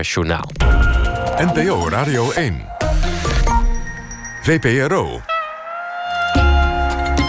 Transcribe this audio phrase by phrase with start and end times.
[0.00, 0.48] Journaal.
[1.36, 2.62] NPO Radio 1.
[4.42, 5.20] VPRO.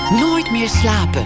[0.10, 1.24] Nooit meer slapen.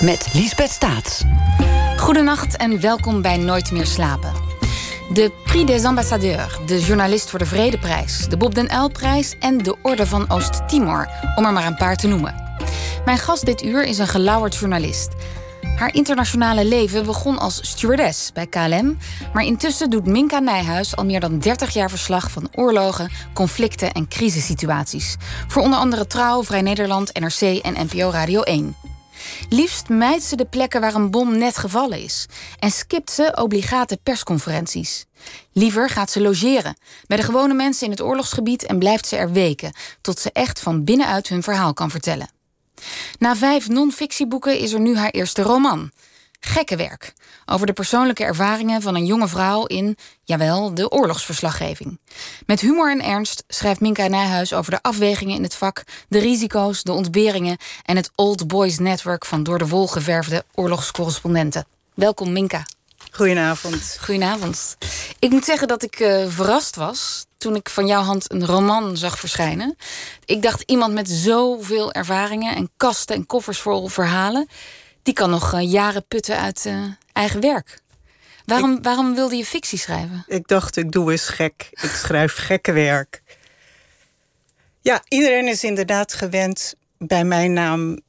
[0.00, 1.22] Met Liesbeth Staats.
[1.96, 4.32] Goedenacht en welkom bij Nooit meer slapen.
[5.12, 9.76] De Prix des Ambassadeurs, de journalist voor de Vredeprijs, de Bob den Uylprijs en de
[9.82, 12.39] Orde van Oost-Timor, om er maar een paar te noemen.
[13.10, 15.08] Mijn gast dit uur is een gelauwerd journalist.
[15.76, 18.98] Haar internationale leven begon als stewardess bij KLM,
[19.32, 24.08] maar intussen doet Minka Nijhuis al meer dan 30 jaar verslag van oorlogen, conflicten en
[24.08, 25.16] crisissituaties.
[25.48, 28.76] Voor onder andere Trouw, Vrij Nederland, NRC en NPO Radio 1.
[29.48, 32.26] Liefst mijt ze de plekken waar een bom net gevallen is
[32.58, 35.04] en skipt ze obligate persconferenties.
[35.52, 39.32] Liever gaat ze logeren bij de gewone mensen in het oorlogsgebied en blijft ze er
[39.32, 42.38] weken tot ze echt van binnenuit hun verhaal kan vertellen.
[43.18, 45.90] Na vijf non-fictieboeken is er nu haar eerste roman.
[46.40, 47.12] Gekkenwerk.
[47.46, 52.00] Over de persoonlijke ervaringen van een jonge vrouw in, jawel, de oorlogsverslaggeving.
[52.46, 56.82] Met humor en ernst schrijft Minka Nijhuis over de afwegingen in het vak, de risico's,
[56.82, 61.66] de ontberingen en het Old Boys Network van door de wol geverfde oorlogscorrespondenten.
[61.94, 62.66] Welkom, Minka.
[63.10, 63.96] Goedenavond.
[64.00, 64.76] Goedenavond.
[65.18, 68.96] Ik moet zeggen dat ik uh, verrast was toen ik van jouw hand een roman
[68.96, 69.76] zag verschijnen.
[70.24, 74.48] Ik dacht, iemand met zoveel ervaringen en kasten en koffers vol verhalen,
[75.02, 77.80] die kan nog uh, jaren putten uit uh, eigen werk.
[78.44, 80.24] Waarom, ik, waarom wilde je fictie schrijven?
[80.26, 81.68] Ik dacht, ik doe eens gek.
[81.70, 83.22] Ik schrijf gekke werk.
[84.80, 88.00] Ja, iedereen is inderdaad gewend bij mijn naam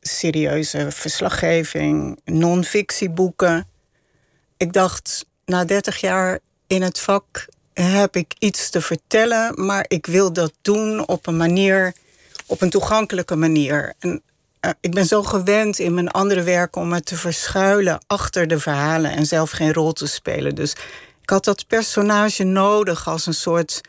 [0.00, 3.68] serieuze verslaggeving, non-fictieboeken.
[4.56, 7.46] Ik dacht, na 30 jaar in het vak
[7.82, 11.92] heb ik iets te vertellen, maar ik wil dat doen op een manier,
[12.46, 13.94] op een toegankelijke manier.
[13.98, 14.22] En
[14.60, 18.58] uh, ik ben zo gewend in mijn andere werk om me te verschuilen achter de
[18.58, 20.54] verhalen en zelf geen rol te spelen.
[20.54, 20.72] Dus
[21.22, 23.80] ik had dat personage nodig als een soort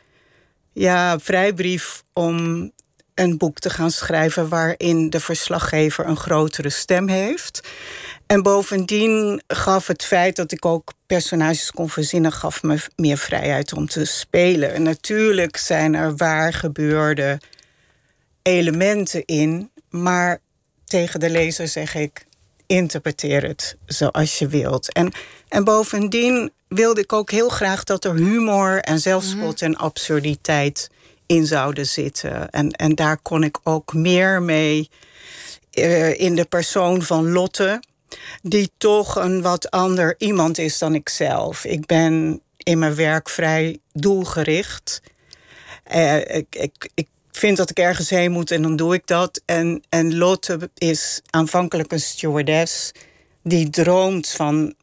[0.74, 2.72] ja, vrijbrief om
[3.14, 7.68] een boek te gaan schrijven waarin de verslaggever een grotere stem heeft.
[8.32, 13.74] En bovendien gaf het feit dat ik ook personages kon verzinnen, gaf me meer vrijheid
[13.74, 14.74] om te spelen.
[14.74, 17.40] En natuurlijk zijn er waar gebeurde
[18.42, 20.40] elementen in, maar
[20.86, 22.26] tegen de lezer zeg ik:
[22.66, 24.94] interpreteer het zoals je wilt.
[24.94, 25.12] En,
[25.48, 30.90] en bovendien wilde ik ook heel graag dat er humor en zelfspot en absurditeit
[31.26, 32.50] in zouden zitten.
[32.50, 34.90] En, en daar kon ik ook meer mee
[35.74, 37.80] uh, in de persoon van Lotte
[38.42, 41.66] die toch een wat ander iemand is dan ikzelf.
[41.66, 45.02] Ik ben in mijn werk vrij doelgericht.
[45.96, 49.42] Uh, ik, ik, ik vind dat ik ergens heen moet en dan doe ik dat.
[49.46, 52.92] En, en Lotte is aanvankelijk een stewardess
[53.44, 54.74] die droomt van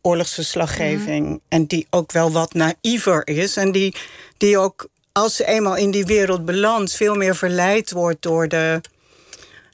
[0.00, 1.26] oorlogsverslaggeving.
[1.26, 1.36] Mhm.
[1.48, 3.56] En die ook wel wat naïver is.
[3.56, 3.94] En die,
[4.36, 8.80] die ook, als ze eenmaal in die wereld belandt, veel meer verleid wordt door de.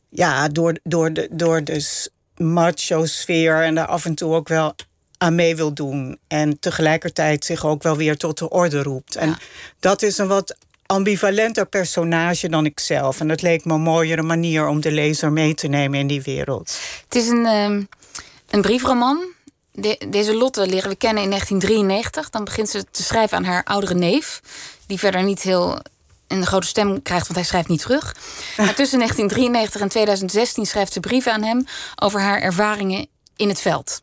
[0.09, 2.09] Ja, door, door, de, door de
[2.43, 4.75] macho-sfeer en daar af en toe ook wel
[5.19, 6.19] aan mee wil doen.
[6.29, 9.17] En tegelijkertijd zich ook wel weer tot de orde roept.
[9.17, 9.37] En
[9.81, 13.21] dat is een wat ambivalenter personage dan ik zelf.
[13.21, 16.23] En dat leek me een mooiere manier om de lezer mee te nemen in die
[16.23, 16.79] wereld.
[17.05, 17.89] Het is een, um,
[18.51, 19.25] een briefroman.
[19.73, 22.31] De, deze Lotte leren we kennen in 1993.
[22.31, 24.41] Dan begint ze te schrijven aan haar oudere neef.
[24.87, 25.79] Die verder niet heel
[26.39, 28.15] een grote stem krijgt, want hij schrijft niet terug.
[28.57, 31.65] Maar tussen 1993 en 2016 schrijft ze brieven aan hem
[31.97, 33.07] over haar ervaringen
[33.37, 34.03] in het veld.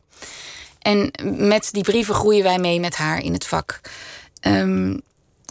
[0.78, 3.80] En met die brieven groeien wij mee met haar in het vak.
[4.46, 5.00] Um,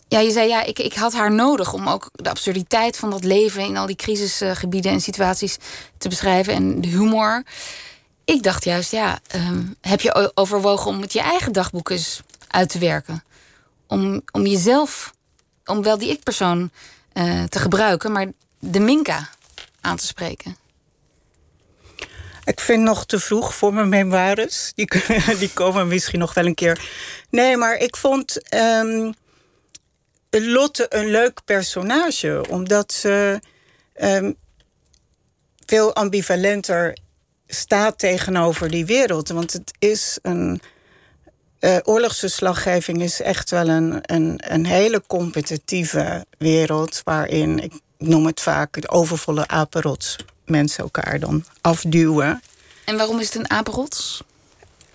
[0.08, 3.24] ja, je zei ja, ik, ik had haar nodig om ook de absurditeit van dat
[3.24, 5.58] leven in al die crisisgebieden en situaties
[5.98, 7.44] te beschrijven en de humor.
[8.26, 12.70] Ik dacht juist, ja, um, heb je overwogen om het je eigen dagboek eens uit
[12.70, 13.24] te werken?
[13.88, 15.14] Om, om jezelf
[15.70, 16.72] om wel die ik-persoon
[17.14, 18.28] uh, te gebruiken, maar
[18.60, 19.30] de Minka
[19.82, 20.58] aan te spreken?
[22.44, 24.72] Ik vind nog te vroeg voor mijn memoires.
[24.76, 24.90] Die,
[25.40, 26.90] die komen misschien nog wel een keer.
[27.30, 29.14] Nee, maar ik vond um,
[30.30, 33.40] Lotte een leuk personage, omdat ze
[34.02, 34.36] um,
[35.66, 36.98] veel ambivalenter
[37.48, 39.30] staat tegenover die wereld.
[39.30, 40.62] Want het is een
[41.60, 47.02] uh, oorlogsverslaggeving is echt wel een, een, een hele competitieve wereld.
[47.04, 50.16] Waarin, ik noem het vaak, de overvolle apenrots
[50.46, 52.42] mensen elkaar dan afduwen.
[52.86, 54.24] En waarom is het een apenrots?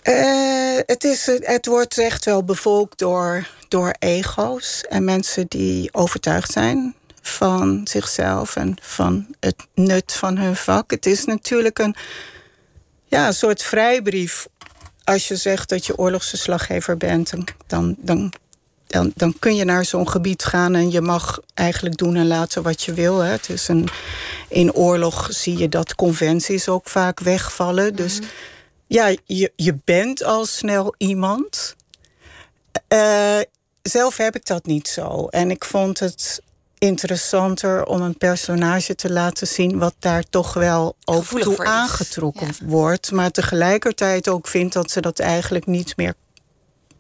[0.03, 6.53] Uh, het, is, het wordt echt wel bevolkt door, door ego's en mensen die overtuigd
[6.53, 10.91] zijn van zichzelf en van het nut van hun vak.
[10.91, 11.97] Het is natuurlijk een
[13.15, 14.47] ja, een soort vrijbrief.
[15.05, 17.31] Als je zegt dat je oorlogsverslaggever bent,
[17.67, 18.33] dan, dan,
[18.87, 22.63] dan, dan kun je naar zo'n gebied gaan en je mag eigenlijk doen en laten
[22.63, 23.19] wat je wil.
[23.19, 23.31] Hè.
[23.31, 23.89] Het is een,
[24.49, 27.97] in oorlog zie je dat conventies ook vaak wegvallen.
[27.97, 28.29] Dus mhm.
[28.87, 31.77] ja, je, je bent al snel iemand.
[32.89, 33.41] Uh,
[33.83, 35.27] zelf heb ik dat niet zo.
[35.27, 36.43] En ik vond het
[36.85, 43.11] interessanter om een personage te laten zien wat daar toch wel ook toe aangetrokken wordt.
[43.11, 46.15] Maar tegelijkertijd ook vindt dat ze dat eigenlijk niet meer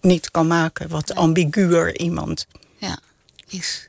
[0.01, 0.89] niet kan maken.
[0.89, 2.47] Wat ambiguur iemand.
[2.77, 2.99] Ja,
[3.49, 3.89] is.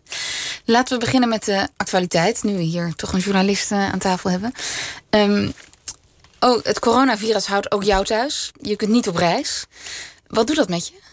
[0.65, 2.43] Laten we beginnen met de actualiteit.
[2.43, 4.51] Nu we hier toch een journalist eh, aan tafel hebben.
[5.09, 5.53] Um,
[6.39, 8.51] oh, het coronavirus houdt ook jou thuis.
[8.61, 9.65] Je kunt niet op reis.
[10.27, 11.04] Wat doet dat met je?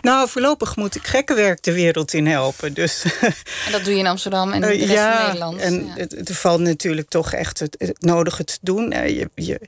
[0.00, 2.74] Nou, voorlopig moet ik gekkenwerk de wereld in helpen.
[2.74, 3.04] Dus,
[3.66, 5.60] en dat doe je in Amsterdam en de rest van Nederland.
[5.60, 5.92] En ja.
[5.94, 8.90] het, er valt natuurlijk toch echt het, het nodige te doen.
[8.90, 9.60] Je, je,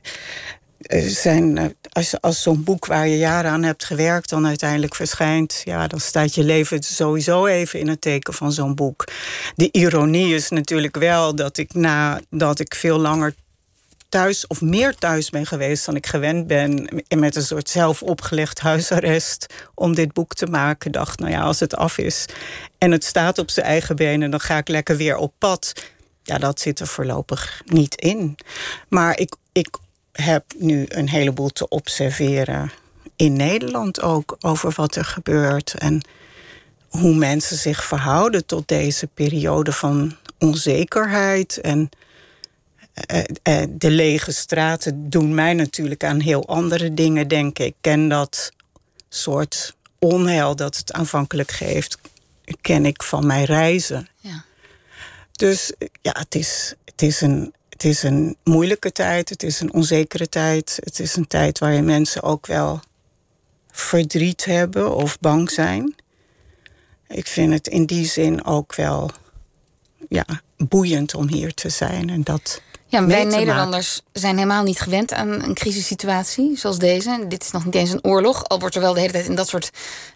[1.09, 5.61] zijn, eh, als, als zo'n boek waar je jaren aan hebt gewerkt dan uiteindelijk verschijnt,
[5.63, 9.07] ja, dan staat je leven sowieso even in het teken van zo'n boek.
[9.55, 13.33] De ironie is natuurlijk wel dat ik nadat ik veel langer
[14.09, 16.87] thuis of meer thuis ben geweest dan ik gewend ben.
[17.07, 20.91] En met een soort zelf opgelegd huisarrest om dit boek te maken.
[20.91, 22.25] Dacht, nou ja, als het af is
[22.77, 25.73] en het staat op zijn eigen benen, dan ga ik lekker weer op pad.
[26.23, 28.37] Ja, dat zit er voorlopig niet in.
[28.87, 29.77] Maar ik, ik
[30.11, 32.71] heb nu een heleboel te observeren
[33.15, 35.73] in Nederland ook over wat er gebeurt.
[35.73, 36.01] En
[36.89, 41.89] hoe mensen zich verhouden tot deze periode van onzekerheid en
[43.05, 47.65] eh, eh, de lege straten doen mij natuurlijk aan heel andere dingen denken.
[47.65, 48.51] Ik ken dat
[49.09, 51.97] soort onheil dat het aanvankelijk geeft,
[52.61, 54.07] ken ik van mijn reizen.
[54.19, 54.43] Ja.
[55.31, 59.73] Dus ja, het is, het, is een, het is een moeilijke tijd, het is een
[59.73, 60.79] onzekere tijd.
[60.83, 62.79] Het is een tijd waarin mensen ook wel
[63.71, 65.95] verdriet hebben of bang zijn.
[67.07, 69.11] Ik vind het in die zin ook wel
[70.09, 70.25] ja,
[70.57, 72.09] boeiend om hier te zijn.
[72.09, 77.25] En dat ja, wij Nederlanders zijn helemaal niet gewend aan een crisissituatie zoals deze.
[77.27, 79.35] Dit is nog niet eens een oorlog, al wordt er wel de hele tijd in
[79.35, 79.69] dat soort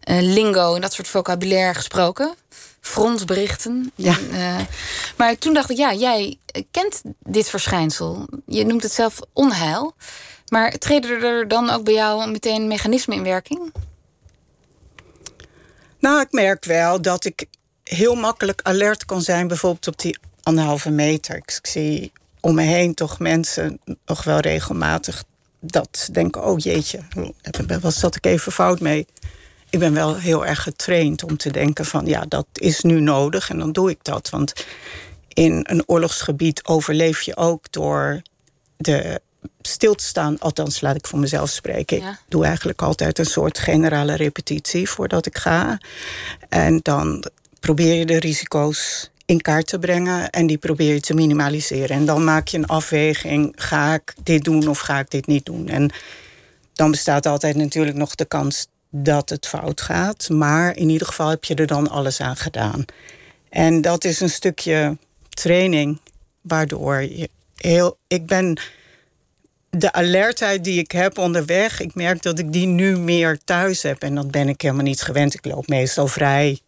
[0.10, 2.34] uh, lingo en dat soort vocabulaire gesproken.
[2.82, 3.92] Frontberichten.
[3.96, 4.18] Ja.
[4.32, 4.60] Uh,
[5.18, 6.38] maar toen dacht ik, ja, jij
[6.72, 8.28] kent dit verschijnsel.
[8.46, 9.96] Je noemt het zelf onheil.
[10.48, 13.74] Maar treden er dan ook bij jou meteen mechanismen in werking?
[16.00, 17.46] Nou, ik merk wel dat ik
[17.84, 21.36] heel makkelijk alert kan zijn, bijvoorbeeld op die anderhalve meter.
[21.36, 22.12] Ik zie
[22.46, 25.24] om me heen toch mensen nog wel regelmatig
[25.60, 27.00] dat denken: oh jeetje,
[27.82, 29.08] was zat ik even fout mee.
[29.70, 33.50] Ik ben wel heel erg getraind om te denken van ja, dat is nu nodig
[33.50, 34.30] en dan doe ik dat.
[34.30, 34.66] Want
[35.28, 38.22] in een oorlogsgebied overleef je ook door
[38.78, 39.22] de
[39.62, 40.40] stil te staan.
[40.40, 41.98] Althans, laat ik voor mezelf spreken.
[41.98, 45.78] Ik doe eigenlijk altijd een soort generale repetitie voordat ik ga.
[46.50, 47.26] En dan
[47.60, 51.96] probeer je de risico's in kaart te brengen en die probeer je te minimaliseren.
[51.96, 55.46] En dan maak je een afweging: ga ik dit doen of ga ik dit niet
[55.46, 55.68] doen?
[55.68, 55.92] En
[56.74, 61.30] dan bestaat altijd natuurlijk nog de kans dat het fout gaat, maar in ieder geval
[61.30, 62.86] heb je er dan alles aan gedaan.
[63.50, 64.98] En dat is een stukje
[65.30, 66.00] training,
[66.42, 67.98] waardoor je heel.
[68.08, 68.60] Ik ben
[69.70, 74.02] de alertheid die ik heb onderweg, ik merk dat ik die nu meer thuis heb.
[74.02, 75.34] En dat ben ik helemaal niet gewend.
[75.34, 76.60] Ik loop meestal vrij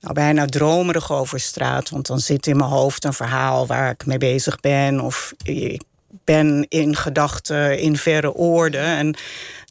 [0.00, 1.88] nou, bijna dromerig over straat.
[1.88, 5.00] Want dan zit in mijn hoofd een verhaal waar ik mee bezig ben.
[5.00, 5.82] Of ik
[6.24, 8.84] ben in gedachten in verre oorden.
[8.84, 9.16] En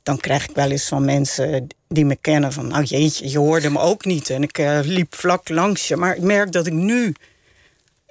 [0.04, 2.68] dan krijg ik wel eens van mensen die me kennen van...
[2.68, 4.30] nou jeetje, je hoorde me ook niet.
[4.30, 5.96] En ik uh, liep vlak langs je.
[5.96, 7.14] Maar ik merk dat ik nu...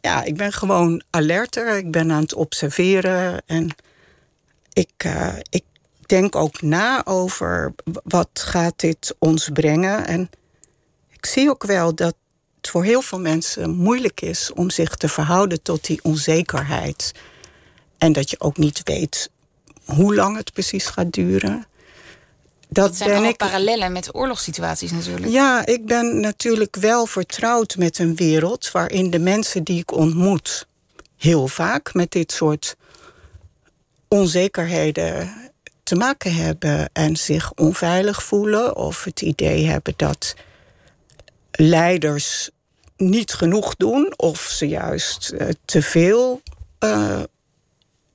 [0.01, 1.77] Ja, ik ben gewoon alerter.
[1.77, 3.43] Ik ben aan het observeren.
[3.47, 3.75] En
[4.73, 5.65] ik, uh, ik
[6.07, 10.07] denk ook na over wat gaat dit ons brengen.
[10.07, 10.31] En
[11.19, 12.15] ik zie ook wel dat
[12.57, 17.13] het voor heel veel mensen moeilijk is om zich te verhouden tot die onzekerheid.
[17.99, 19.31] En dat je ook niet weet
[19.85, 21.67] hoe lang het precies gaat duren.
[22.69, 23.37] Dat, zijn ben ik...
[23.37, 25.33] parallellen met oorlogssituaties natuurlijk.
[25.33, 30.67] Ja, ik ben natuurlijk wel vertrouwd met een wereld waarin de mensen die ik ontmoet
[31.17, 32.77] heel vaak met dit soort
[34.09, 35.35] onzekerheden
[35.83, 40.35] te maken hebben en zich onveilig voelen of het idee hebben dat
[41.61, 42.51] leiders
[42.97, 46.43] niet genoeg doen of ze juist uh, te veel
[46.85, 47.21] uh,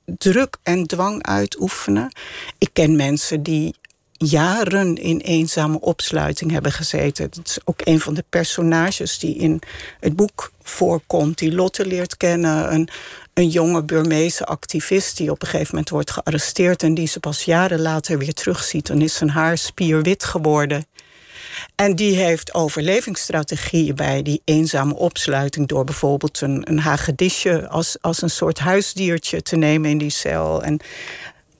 [0.04, 2.12] druk en dwang uitoefenen.
[2.58, 3.74] Ik ken mensen die
[4.12, 7.30] jaren in eenzame opsluiting hebben gezeten.
[7.30, 9.60] Dat is ook een van de personages die in
[10.00, 11.38] het boek voorkomt.
[11.38, 12.72] Die Lotte leert kennen.
[12.72, 12.88] Een,
[13.34, 16.82] een jonge Burmeese activist die op een gegeven moment wordt gearresteerd...
[16.82, 18.86] en die ze pas jaren later weer terugziet.
[18.86, 20.86] Dan is zijn haar spierwit geworden.
[21.74, 25.68] En die heeft overlevingsstrategieën bij die eenzame opsluiting...
[25.68, 30.62] door bijvoorbeeld een, een hagedisje als, als een soort huisdiertje te nemen in die cel...
[30.62, 30.80] En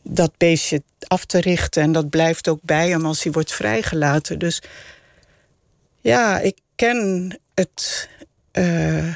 [0.03, 1.83] dat beestje af te richten.
[1.83, 4.39] En dat blijft ook bij hem als hij wordt vrijgelaten.
[4.39, 4.63] Dus
[6.01, 8.09] ja, ik ken het...
[8.53, 9.15] Uh,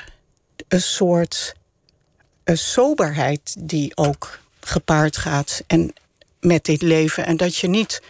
[0.69, 1.55] een soort
[2.45, 5.93] uh, soberheid die ook gepaard gaat en
[6.41, 7.27] met dit leven.
[7.27, 8.03] En dat je niet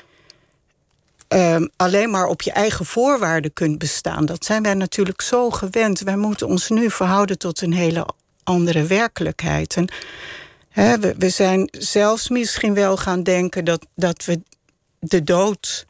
[1.28, 4.26] uh, alleen maar op je eigen voorwaarden kunt bestaan.
[4.26, 6.00] Dat zijn wij natuurlijk zo gewend.
[6.00, 8.06] Wij moeten ons nu verhouden tot een hele
[8.42, 9.74] andere werkelijkheid.
[10.72, 14.40] We, we, zijn zelfs misschien wel gaan denken dat, dat we
[14.98, 15.86] de dood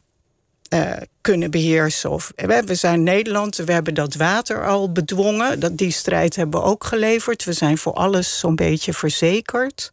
[0.73, 0.91] uh,
[1.21, 2.09] kunnen beheersen.
[2.09, 2.31] Of,
[2.65, 5.59] we zijn Nederland, we hebben dat water al bedwongen.
[5.59, 7.43] Dat, die strijd hebben we ook geleverd.
[7.43, 9.91] We zijn voor alles zo'n beetje verzekerd.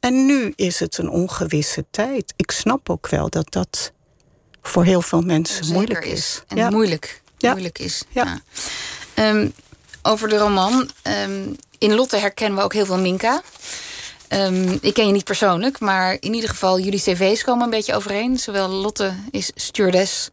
[0.00, 2.34] En nu is het een ongewisse tijd.
[2.36, 3.92] Ik snap ook wel dat dat
[4.68, 6.42] voor heel veel mensen moeilijk is.
[6.48, 8.02] En moeilijk, moeilijk is.
[8.08, 8.40] Ja.
[9.14, 9.52] Um,
[10.02, 10.90] over de roman.
[11.24, 13.42] Um, in Lotte herkennen we ook heel veel Minka.
[14.28, 17.94] Um, ik ken je niet persoonlijk, maar in ieder geval jullie cv's komen een beetje
[17.94, 18.38] overeen.
[18.38, 20.30] Zowel Lotte is stewardess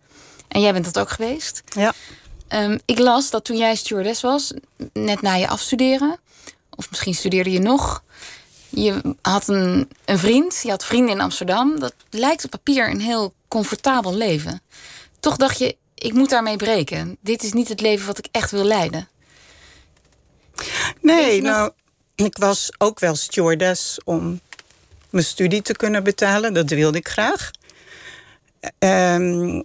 [0.48, 1.64] en jij bent dat ook geweest.
[1.66, 1.94] Ja.
[2.86, 4.54] ik las dat toen jij stewardess was,
[4.94, 6.20] net na je afstuderen,
[6.76, 8.04] of misschien studeerde je nog,
[8.76, 11.80] je had een, een vriend, je had vrienden in Amsterdam.
[11.80, 14.62] Dat lijkt op papier een heel comfortabel leven.
[15.20, 17.18] Toch dacht je, ik moet daarmee breken.
[17.22, 19.08] Dit is niet het leven wat ik echt wil leiden.
[21.02, 21.72] Nee, nou,
[22.16, 24.40] ik was ook wel stewardess om
[25.10, 26.54] mijn studie te kunnen betalen.
[26.54, 27.52] Dat wilde ik graag.
[28.80, 29.64] Um,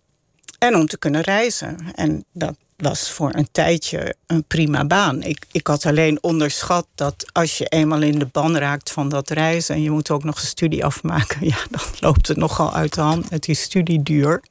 [0.58, 1.78] en om te kunnen reizen.
[1.94, 5.22] En dat was voor een tijdje een prima baan.
[5.22, 9.30] Ik, ik had alleen onderschat dat als je eenmaal in de ban raakt van dat
[9.30, 9.74] reizen...
[9.74, 11.46] en je moet ook nog een studie afmaken...
[11.52, 13.30] ja, dan loopt het nogal uit de hand.
[13.30, 14.42] Het is studieduur.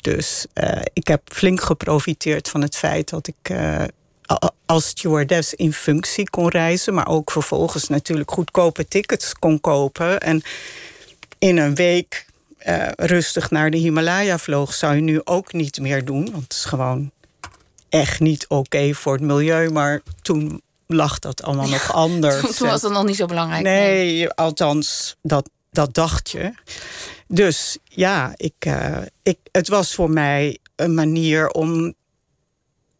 [0.00, 3.50] Dus uh, ik heb flink geprofiteerd van het feit dat ik...
[3.50, 3.84] Uh,
[4.66, 6.94] als stewardess in functie kon reizen...
[6.94, 10.20] maar ook vervolgens natuurlijk goedkope tickets kon kopen.
[10.20, 10.42] En
[11.38, 12.26] in een week
[12.66, 16.30] uh, rustig naar de Himalaya vloog, zou je nu ook niet meer doen.
[16.30, 17.10] Want het is gewoon
[17.88, 19.70] echt niet oké voor het milieu.
[19.70, 22.56] Maar toen lag dat allemaal nog anders.
[22.56, 23.62] Toen was dat nog niet zo belangrijk.
[23.62, 26.52] Nee, althans, dat, dat dacht je.
[27.28, 31.94] Dus ja, ik, uh, ik, het was voor mij een manier om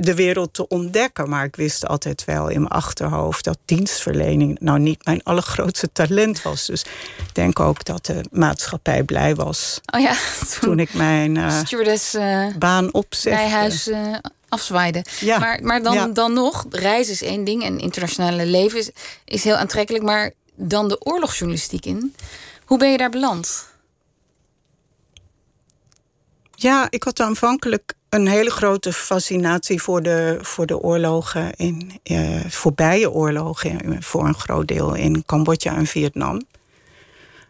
[0.05, 1.29] de wereld te ontdekken.
[1.29, 6.43] Maar ik wist altijd wel in mijn achterhoofd dat dienstverlening nou niet mijn allergrootste talent
[6.43, 6.67] was.
[6.67, 6.83] Dus
[7.19, 9.81] ik denk ook dat de maatschappij blij was.
[9.95, 10.15] Oh ja,
[10.61, 13.39] toen, ik mijn uh, stewardess, uh, baan opzette.
[13.39, 14.17] Bij huis uh,
[14.49, 15.05] afzwaaide.
[15.21, 15.39] Ja.
[15.39, 18.91] Maar, maar dan, dan nog, reis is één ding en internationale leven is,
[19.25, 20.05] is heel aantrekkelijk.
[20.05, 22.15] Maar dan de oorlogsjournalistiek in.
[22.65, 23.71] Hoe ben je daar beland?
[26.55, 32.45] Ja, ik had aanvankelijk een hele grote fascinatie voor de, voor de oorlogen, in, eh,
[32.49, 36.43] voorbije oorlogen, voor een groot deel in Cambodja en Vietnam.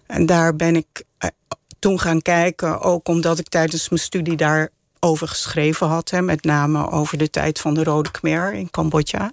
[0.06, 1.30] En daar ben ik eh,
[1.78, 6.90] toen gaan kijken, ook omdat ik tijdens mijn studie daarover geschreven had, hè, met name
[6.90, 9.32] over de tijd van de Rode Khmer in Cambodja.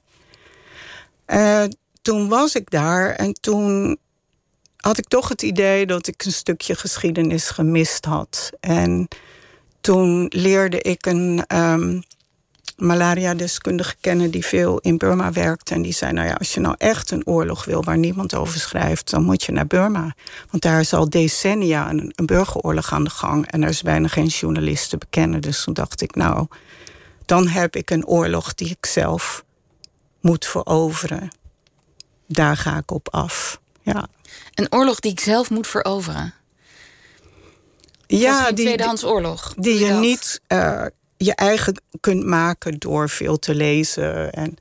[1.27, 1.63] Uh,
[2.01, 3.97] toen was ik daar en toen
[4.77, 8.51] had ik toch het idee dat ik een stukje geschiedenis gemist had.
[8.59, 9.07] En
[9.81, 12.03] toen leerde ik een um,
[12.79, 15.73] malaria-deskundige kennen die veel in Burma werkte.
[15.73, 18.59] En die zei: Nou ja, als je nou echt een oorlog wil waar niemand over
[18.59, 20.15] schrijft, dan moet je naar Burma.
[20.49, 23.51] Want daar is al decennia een, een burgeroorlog aan de gang.
[23.51, 25.41] En er is bijna geen journalist te bekennen.
[25.41, 26.47] Dus toen dacht ik: Nou,
[27.25, 29.43] dan heb ik een oorlog die ik zelf
[30.21, 31.29] moet veroveren.
[32.27, 33.59] Daar ga ik op af.
[33.81, 34.07] Ja.
[34.53, 36.33] Een oorlog die ik zelf moet veroveren?
[38.17, 39.53] Ja, die tweedehands oorlog.
[39.57, 40.85] Die je, niet uh,
[41.17, 44.31] je eigen kunt maken door veel te lezen.
[44.31, 44.57] En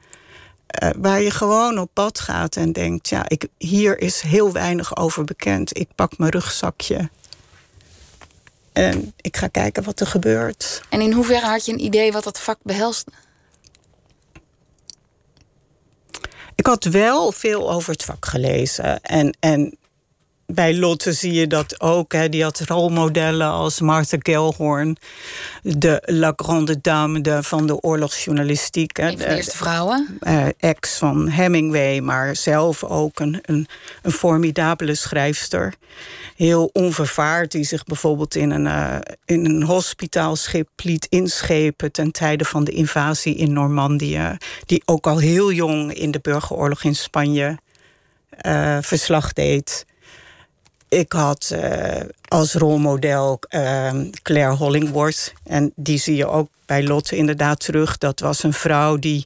[0.83, 4.97] uh, waar je gewoon op pad gaat en denkt: ja, ik, hier is heel weinig
[4.97, 5.79] over bekend.
[5.79, 7.11] Ik pak mijn rugzakje.
[8.73, 10.83] En ik ga kijken wat er gebeurt.
[10.89, 13.11] En in hoeverre had je een idee wat dat vak behelst?
[16.55, 19.01] Ik had wel veel over het vak gelezen.
[19.01, 19.79] En, en
[20.55, 22.13] bij Lotte zie je dat ook.
[22.13, 22.29] Hè.
[22.29, 24.97] Die had rolmodellen als Martha Gellhorn,
[25.63, 28.97] de La Grande Dame de, van de oorlogsjournalistiek.
[28.97, 29.15] Hè.
[29.15, 30.19] De eerste vrouwen.
[30.21, 33.67] Uh, ex van Hemingway, maar zelf ook een, een,
[34.03, 35.75] een formidabele schrijfster.
[36.37, 42.45] Heel onvervaard, die zich bijvoorbeeld in een, uh, in een hospitaalschip liet inschepen ten tijde
[42.45, 44.37] van de invasie in Normandië.
[44.67, 47.59] Die ook al heel jong in de burgeroorlog in Spanje
[48.47, 49.87] uh, verslag deed.
[50.89, 53.93] Ik had uh, als rolmodel uh,
[54.23, 55.33] Claire Hollingworth.
[55.45, 57.99] En die zie je ook bij Lotte inderdaad terug.
[57.99, 59.25] Dat was een vrouw die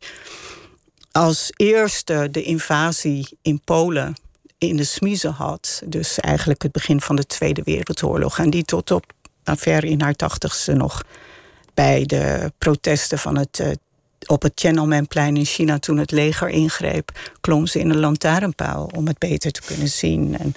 [1.12, 4.14] als eerste de invasie in Polen
[4.59, 5.83] in de smiezen had.
[5.87, 8.38] Dus eigenlijk het begin van de Tweede Wereldoorlog.
[8.38, 9.12] En die tot op
[9.45, 11.02] nou, ver in haar tachtigste nog
[11.75, 13.71] bij de protesten van het uh,
[14.26, 19.07] op het Tiananmenplein in China toen het leger ingreep, klom ze in een lantaarnpaal om
[19.07, 20.38] het beter te kunnen zien.
[20.38, 20.54] En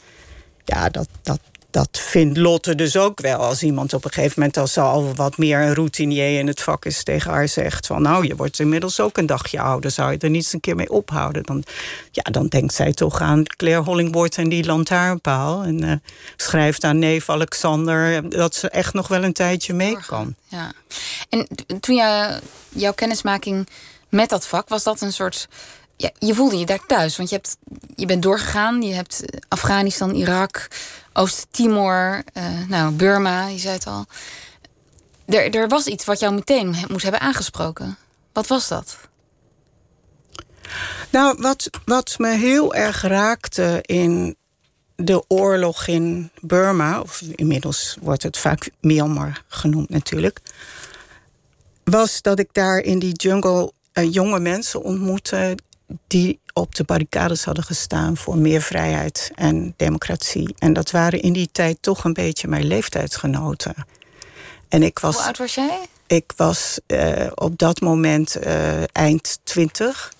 [0.65, 1.39] ja, dat, dat,
[1.75, 3.37] dat vindt Lotte dus ook wel.
[3.37, 6.61] Als iemand op een gegeven moment als ze al wat meer een routinier in het
[6.61, 10.11] vak is tegen haar zegt van nou, je wordt inmiddels ook een dagje ouder, zou
[10.11, 11.43] je er niet eens een keer mee ophouden?
[11.43, 11.63] Dan,
[12.11, 15.63] ja, dan denkt zij toch aan Claire Hollingworth en die lantaarnpaal.
[15.63, 15.93] En uh,
[16.35, 20.35] schrijft aan neef Alexander dat ze echt nog wel een tijdje mee kan.
[20.47, 20.71] Ja.
[21.29, 21.47] En
[21.79, 21.95] toen
[22.69, 23.67] jouw kennismaking
[24.09, 25.47] met dat vak, was dat een soort
[25.97, 27.17] ja, je voelde je daar thuis.
[27.17, 27.57] Want je, hebt,
[27.95, 28.81] je bent doorgegaan.
[28.81, 30.67] Je hebt Afghanistan, Irak,
[31.13, 34.05] Oost-Timor, uh, nou, Burma, je zei het al.
[35.25, 37.97] Er, er was iets wat jou meteen moest hebben aangesproken.
[38.33, 38.97] Wat was dat?
[41.09, 44.35] Nou, wat, wat me heel erg raakte in
[44.95, 50.39] de oorlog in Burma, of inmiddels wordt het vaak Myanmar genoemd natuurlijk,
[51.83, 55.57] was dat ik daar in die jungle uh, jonge mensen ontmoette
[56.07, 60.55] die op de barricades hadden gestaan voor meer vrijheid en democratie.
[60.57, 63.73] En dat waren in die tijd toch een beetje mijn leeftijdsgenoten.
[64.69, 65.79] En ik was, Hoe oud was jij?
[66.07, 70.13] Ik was uh, op dat moment uh, eind twintig.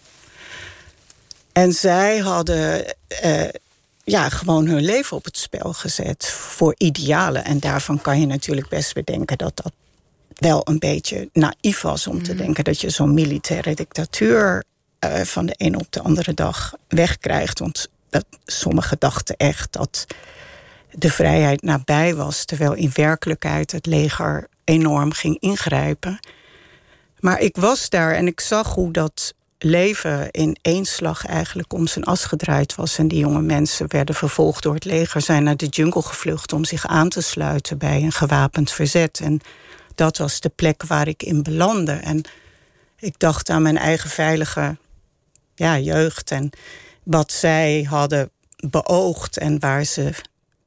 [1.51, 2.95] En zij hadden
[3.25, 3.43] uh,
[4.03, 7.45] ja, gewoon hun leven op het spel gezet voor idealen.
[7.45, 9.71] En daarvan kan je natuurlijk best bedenken dat dat
[10.35, 12.41] wel een beetje naïef was om te Mhm.
[12.43, 14.63] denken dat je zo'n militaire dictatuur
[15.05, 17.59] uh, van de een op de andere dag wegkrijgt.
[17.59, 20.05] Want dat, sommigen dachten echt dat
[20.91, 26.19] de vrijheid nabij was, terwijl in werkelijkheid het leger enorm ging ingrijpen.
[27.19, 31.87] Maar ik was daar en ik zag hoe dat leven in één slag eigenlijk om
[31.87, 32.97] zijn as gedraaid was.
[32.97, 36.65] En die jonge mensen werden vervolgd door het leger, zijn naar de jungle gevlucht om
[36.65, 39.19] zich aan te sluiten bij een gewapend verzet.
[39.19, 39.39] En
[39.95, 41.91] dat was de plek waar ik in belandde.
[41.91, 42.21] En
[42.99, 44.77] ik dacht aan mijn eigen veilige
[45.55, 46.49] ja, jeugd en
[47.03, 50.11] wat zij hadden beoogd en waar ze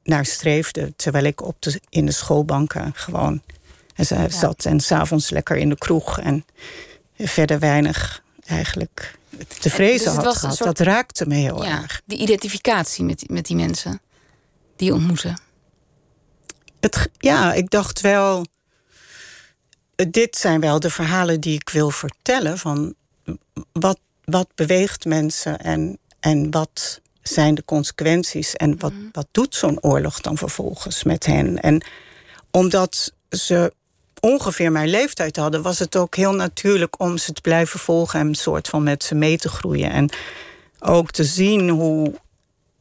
[0.03, 0.93] naar streefden.
[0.95, 3.41] Terwijl ik op de, in de schoolbanken gewoon
[3.95, 4.29] en ze ja.
[4.29, 6.45] zat en s'avonds lekker in de kroeg en
[7.17, 9.17] verder weinig eigenlijk
[9.59, 10.55] te vrezen dus had gehad.
[10.55, 12.01] Soort, dat raakte me heel ja, erg.
[12.05, 14.01] Die identificatie met, met die mensen
[14.75, 15.37] die je ontmoette.
[16.79, 18.45] Het, ja, ik dacht wel.
[20.09, 22.57] Dit zijn wel de verhalen die ik wil vertellen.
[22.57, 22.93] Van
[23.71, 23.99] wat,
[24.29, 30.21] wat beweegt mensen en, en wat zijn de consequenties en wat, wat doet zo'n oorlog
[30.21, 31.61] dan vervolgens met hen?
[31.61, 31.83] En
[32.51, 33.73] omdat ze
[34.19, 38.27] ongeveer mijn leeftijd hadden, was het ook heel natuurlijk om ze te blijven volgen en
[38.27, 39.91] een soort van met ze mee te groeien.
[39.91, 40.09] En
[40.79, 42.13] ook te zien hoe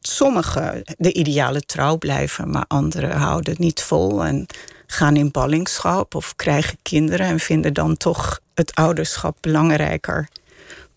[0.01, 4.47] sommigen de ideale trouw blijven, maar anderen houden het niet vol en
[4.87, 10.29] gaan in ballingschap of krijgen kinderen en vinden dan toch het ouderschap belangrijker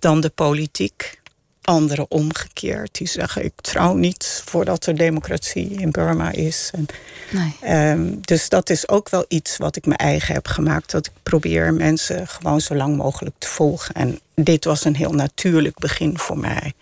[0.02, 1.20] dan de politiek.
[1.62, 6.72] Anderen omgekeerd, die zeggen ik trouw niet voordat er democratie in Burma is.
[6.74, 6.86] En,
[7.32, 7.90] nee.
[7.92, 10.92] um, dus dat is ook wel iets wat ik mijn eigen heb gemaakt.
[10.92, 13.96] Dat ik probeer mensen gewoon zo lang mogelijk te volgen.
[13.96, 16.74] En dit was een heel natuurlijk begin voor mij.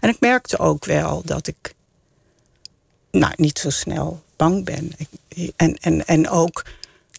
[0.00, 1.74] En ik merkte ook wel dat ik
[3.10, 4.92] nou, niet zo snel bang ben.
[5.56, 6.64] En, en, en ook,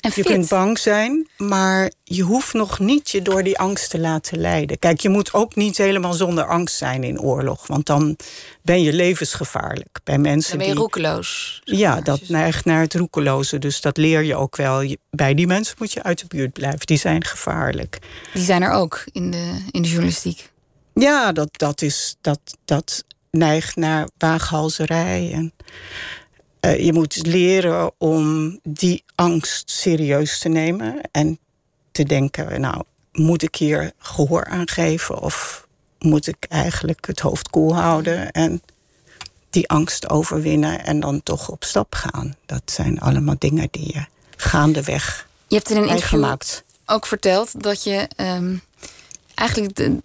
[0.01, 3.99] en je kunt bang zijn, maar je hoeft nog niet je door die angst te
[3.99, 4.79] laten leiden.
[4.79, 7.67] Kijk, je moet ook niet helemaal zonder angst zijn in oorlog.
[7.67, 8.15] Want dan
[8.61, 10.49] ben je levensgevaarlijk bij mensen.
[10.49, 11.61] Dan ben je die, roekeloos.
[11.63, 13.59] Ja, dat neigt naar het roekeloze.
[13.59, 14.95] Dus dat leer je ook wel.
[15.09, 16.85] Bij die mensen moet je uit de buurt blijven.
[16.85, 17.99] Die zijn gevaarlijk.
[18.33, 20.49] Die zijn er ook in de, in de journalistiek.
[20.93, 25.31] Ja, dat, dat, is, dat, dat neigt naar waaghalzerij.
[25.33, 25.53] En,
[26.67, 31.01] uh, je moet leren om die angst serieus te nemen.
[31.11, 31.39] En
[31.91, 35.19] te denken, nou, moet ik hier gehoor aan geven?
[35.21, 35.67] Of
[35.99, 38.31] moet ik eigenlijk het hoofd koel houden?
[38.31, 38.61] En
[39.49, 42.35] die angst overwinnen en dan toch op stap gaan.
[42.45, 46.63] Dat zijn allemaal dingen die je gaandeweg Je hebt in een interview gemaakt.
[46.85, 48.55] ook verteld dat je ehm,
[49.35, 49.97] eigenlijk de-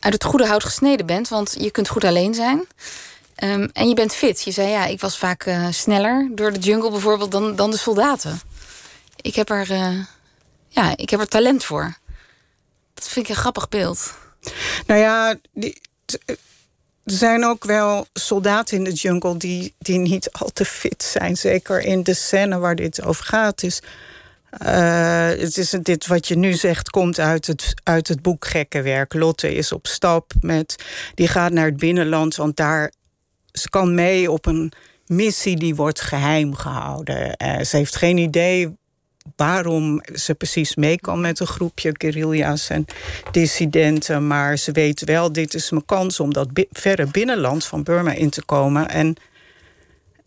[0.00, 1.28] uit het goede hout gesneden bent.
[1.28, 2.66] Want je kunt goed alleen zijn.
[3.36, 4.42] Ehm, en je bent fit.
[4.42, 7.76] Je zei ja, ik was vaak eh, sneller door de jungle bijvoorbeeld dan, dan de
[7.76, 8.40] soldaten.
[9.20, 9.98] Ik heb, er, eh,
[10.68, 11.96] ja, ik heb er talent voor.
[12.94, 14.14] Dat vind ik een grappig beeld.
[14.86, 16.36] Nou ja, die, t- er
[17.04, 21.36] zijn ook wel soldaten in de jungle die, die niet al te fit zijn.
[21.36, 23.62] Zeker in de scène waar dit over gaat.
[24.50, 28.82] Eh, het is dit wat je nu zegt, komt uit het, uit het boek Gekke
[28.82, 29.14] Werk.
[29.14, 30.76] Lotte is op stap met.
[31.14, 32.92] Die gaat naar het binnenland, want daar.
[33.58, 34.72] Ze kan mee op een
[35.06, 37.36] missie die wordt geheim gehouden.
[37.36, 38.76] Eh, ze heeft geen idee
[39.36, 42.84] waarom ze precies mee kan met een groepje guerrilla's en
[43.30, 44.26] dissidenten.
[44.26, 48.30] Maar ze weet wel, dit is mijn kans om dat verre binnenland van Burma in
[48.30, 48.88] te komen.
[48.88, 49.16] En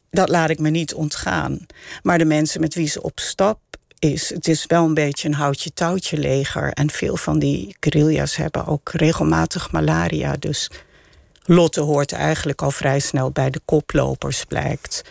[0.09, 1.65] dat laat ik me niet ontgaan.
[2.03, 3.59] Maar de mensen met wie ze op stap
[3.99, 6.71] is, het is wel een beetje een houtje-touwtje leger.
[6.71, 10.35] En veel van die guerrilla's hebben ook regelmatig malaria.
[10.39, 10.69] Dus
[11.51, 15.03] Lotte hoort eigenlijk al vrij snel bij de koplopers, blijkt.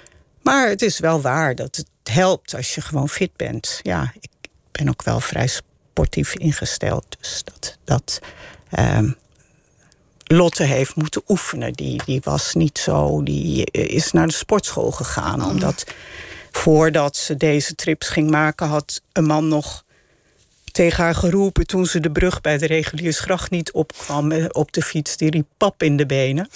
[0.42, 3.80] Maar het is wel waar dat het helpt als je gewoon fit bent.
[3.82, 4.30] Ja, ik
[4.72, 7.16] ben ook wel vrij sportief ingesteld.
[7.20, 8.20] Dus dat, dat
[8.70, 9.10] ehm,
[10.24, 11.72] Lotte heeft moeten oefenen.
[11.72, 13.22] Die, die was niet zo.
[13.22, 15.44] Die is naar de sportschool gegaan.
[15.44, 15.84] Omdat
[16.50, 19.84] voordat ze deze trips ging maken, had een man nog
[20.78, 24.82] tegen haar geroepen toen ze de brug bij de reguliersgracht niet opkwam eh, op de
[24.82, 25.16] fiets.
[25.16, 26.48] Die riep pap in de benen.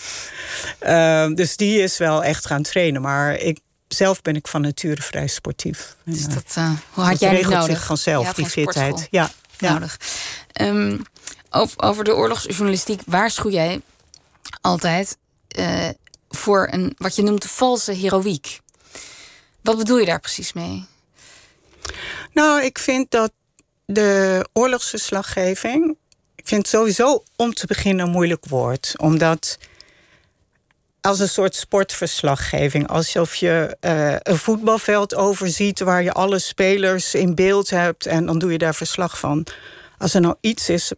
[0.78, 3.02] Ehm, dus die is wel echt gaan trainen.
[3.02, 3.58] Maar ik,
[3.88, 5.96] zelf ben ik van nature vrij sportief.
[6.04, 7.76] Dus eh, dat eh, hoe had dat jij regelt nodig?
[7.76, 9.08] zich vanzelf, die fitheid.
[9.10, 9.72] Ja, ja.
[9.72, 10.00] nodig.
[10.52, 10.98] Ehm,
[11.50, 13.80] over, over de oorlogsjournalistiek waarschuw jij
[14.60, 15.16] altijd
[16.28, 18.60] voor een wat je noemt de valse heroïek.
[19.62, 20.86] Wat bedoel je daar precies mee?
[22.32, 23.32] Nou, ik vind dat
[23.92, 25.96] de oorlogsverslaggeving.
[26.34, 28.94] Ik vind sowieso om te beginnen een moeilijk woord.
[28.96, 29.58] Omdat
[31.02, 32.88] als een soort sportverslaggeving.
[32.88, 38.38] Alsof je eh, een voetbalveld overziet waar je alle spelers in beeld hebt en dan
[38.38, 39.46] doe je daar verslag van.
[39.98, 40.92] Als er nou iets is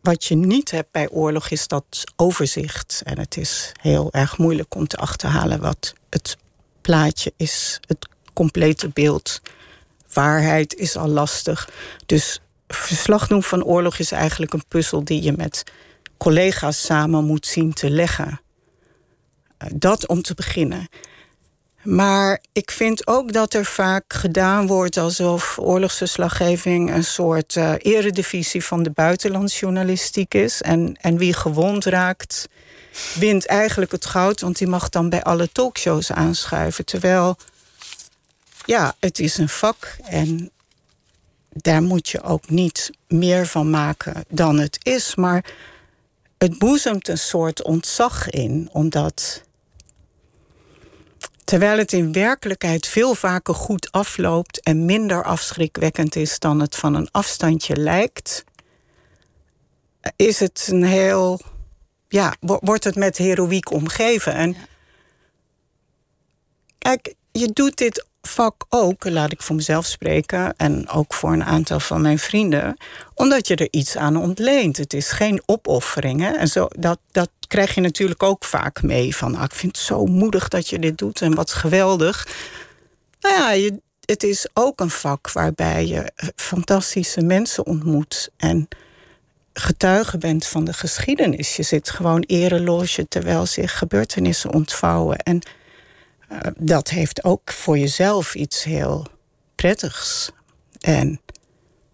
[0.00, 1.84] wat je niet hebt bij oorlog, is dat
[2.16, 3.02] overzicht.
[3.04, 6.36] En het is heel erg moeilijk om te achterhalen wat het
[6.80, 9.40] plaatje is, het complete beeld.
[10.14, 11.68] Waarheid is al lastig.
[12.06, 15.62] Dus verslag doen van oorlog is eigenlijk een puzzel die je met
[16.16, 18.40] collega's samen moet zien te leggen.
[19.58, 20.88] Eh, Dat om te beginnen.
[21.82, 28.64] Maar ik vind ook dat er vaak gedaan wordt alsof oorlogsverslaggeving een soort eh eredivisie
[28.64, 30.62] van de buitenlandsjournalistiek is.
[30.62, 32.48] En, en wie gewond raakt,
[33.14, 36.84] wint eigenlijk het goud, want die mag dan bij alle talkshows aanschuiven.
[36.84, 37.36] Terwijl,
[38.64, 40.50] ja, het is een vak en
[41.48, 45.14] daar moet je ook niet meer van maken dan het is.
[45.14, 45.44] Maar
[46.38, 49.42] het boezemt een soort ontzag in, omdat
[51.44, 56.94] terwijl het in werkelijkheid veel vaker goed afloopt en minder afschrikwekkend is dan het van
[56.94, 58.44] een afstandje lijkt,
[60.16, 61.40] is het een heel.
[62.08, 64.34] Ja, wo- wordt het met heroïek omgeven.
[64.34, 64.56] En
[66.78, 71.44] kijk, je doet dit vak ook, laat ik voor mezelf spreken, en ook voor een
[71.44, 72.76] aantal van mijn vrienden,
[73.14, 74.76] omdat je er iets aan ontleent.
[74.76, 76.20] Het is geen opoffering.
[76.20, 76.30] Hè?
[76.30, 79.16] En zo, dat, dat krijg je natuurlijk ook vaak mee.
[79.16, 82.28] Van, ah, ik vind het zo moedig dat je dit doet en wat geweldig.
[83.20, 88.68] Nou ja, het is ook een vak waarbij je eh, fantastische mensen ontmoet en
[89.52, 91.56] getuige bent van de geschiedenis.
[91.56, 95.18] Je zit gewoon ereloge terwijl zich gebeurtenissen ontvouwen.
[95.18, 95.42] En
[96.58, 99.06] dat heeft ook voor jezelf iets heel
[99.54, 100.30] prettigs.
[100.80, 101.20] En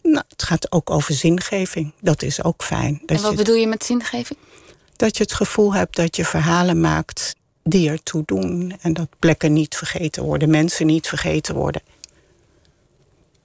[0.03, 1.93] nou, het gaat ook over zingeving.
[2.01, 3.03] Dat is ook fijn.
[3.07, 4.39] Dat en wat je, bedoel je met zingeving?
[4.97, 8.79] Dat je het gevoel hebt dat je verhalen maakt die ertoe doen.
[8.81, 11.83] En dat plekken niet vergeten worden, mensen niet vergeten worden.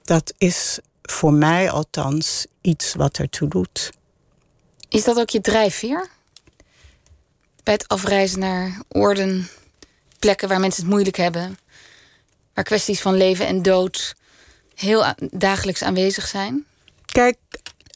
[0.04, 3.92] Dat is voor mij althans iets wat ertoe doet.
[4.88, 6.08] Is dat ook je drijfveer?
[7.62, 9.48] Bij het afreizen naar oorden,
[10.18, 11.58] plekken waar mensen het moeilijk hebben,
[12.54, 14.14] waar kwesties van leven en dood
[14.74, 16.64] heel dagelijks aanwezig zijn?
[17.04, 17.38] Kijk,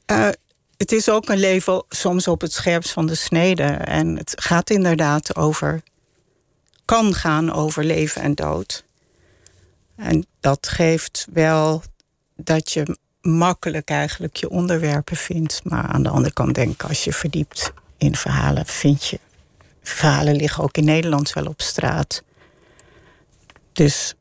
[0.07, 0.29] uh,
[0.77, 3.63] het is ook een leven soms op het scherpst van de snede.
[3.63, 5.83] En het gaat inderdaad over,
[6.85, 8.85] kan gaan over leven en dood.
[9.97, 11.83] En dat geeft wel
[12.37, 15.61] dat je makkelijk eigenlijk je onderwerpen vindt.
[15.65, 19.19] Maar aan de andere kant denk ik, als je verdiept in verhalen, vind je
[19.83, 22.23] verhalen liggen ook in Nederland wel op straat.
[23.73, 24.15] Dus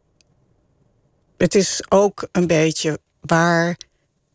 [1.38, 3.78] het is ook een beetje waar,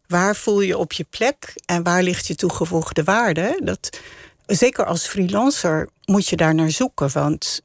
[0.06, 3.60] waar voel je op je plek en waar ligt je toegevoegde waarde.
[3.64, 4.00] Dat,
[4.46, 7.62] zeker als freelancer moet je daar naar zoeken, want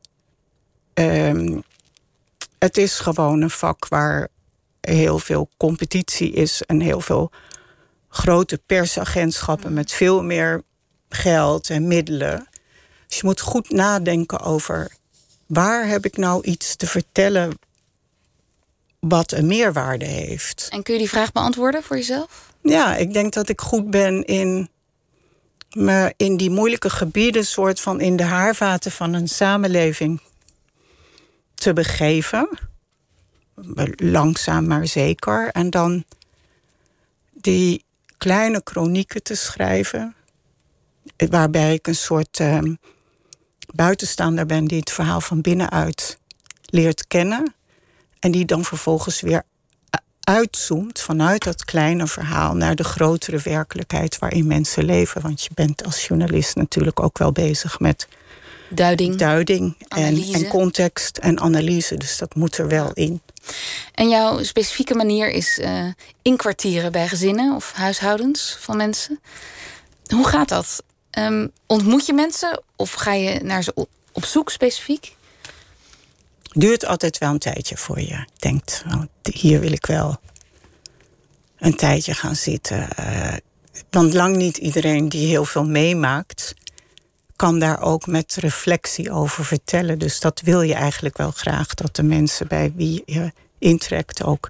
[0.93, 1.60] ehm,
[2.60, 4.28] het is gewoon een vak waar
[4.82, 7.32] heel veel competitie is en heel veel
[8.10, 10.63] grote persagentschappen met veel meer
[11.10, 12.49] geld en middelen.
[13.10, 14.91] Dus je moet goed nadenken over
[15.45, 17.60] waar heb ik nou iets te vertellen
[19.00, 20.67] wat een meerwaarde heeft.
[20.69, 22.54] En kun je die vraag beantwoorden voor jezelf?
[22.62, 24.69] Ja, ik denk dat ik goed ben in
[25.72, 30.22] me in die moeilijke gebieden, soort van in de haarvaten van een samenleving
[31.56, 32.50] te begeven.
[33.95, 35.50] Langzaam maar zeker.
[35.52, 36.04] En dan
[37.34, 37.86] die
[38.17, 40.15] kleine chronieken te schrijven.
[41.30, 42.60] Waarbij ik een soort uh,
[43.73, 46.17] buitenstaander ben die het verhaal van binnenuit
[46.65, 47.53] leert kennen.
[48.19, 49.43] En die dan vervolgens weer
[50.29, 55.21] uitzoomt vanuit dat kleine verhaal naar de grotere werkelijkheid waarin mensen leven.
[55.21, 58.08] Want je bent als journalist natuurlijk ook wel bezig met
[58.69, 61.97] duiding, duiding en, en, context en analyse.
[61.97, 63.21] Dus dat moet er wel in.
[63.93, 65.86] En jouw specifieke manier is uh,
[66.21, 69.19] inkwartieren bij gezinnen of huishoudens van mensen.
[70.08, 70.84] Hoe gaat dat?
[71.17, 75.17] Um, ontmoet je mensen of ga je naar ze op zoek specifiek?
[76.52, 78.84] duurt altijd wel een tijdje voor je denkt,
[79.32, 80.19] hier wil ik wel
[81.58, 82.88] een tijdje gaan zitten.
[83.00, 83.34] Uh,
[83.89, 86.54] want lang niet iedereen die heel veel meemaakt,
[87.36, 90.00] kan daar ook met reflectie over vertellen.
[90.00, 94.50] Dus dat wil je eigenlijk wel graag, dat de mensen bij wie je intrekt ook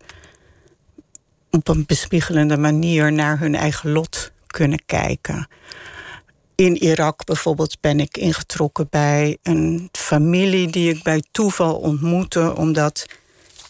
[1.50, 5.48] op een bespiegelende manier naar hun eigen lot kunnen kijken
[6.60, 13.06] in Irak bijvoorbeeld ben ik ingetrokken bij een familie die ik bij toeval ontmoette, omdat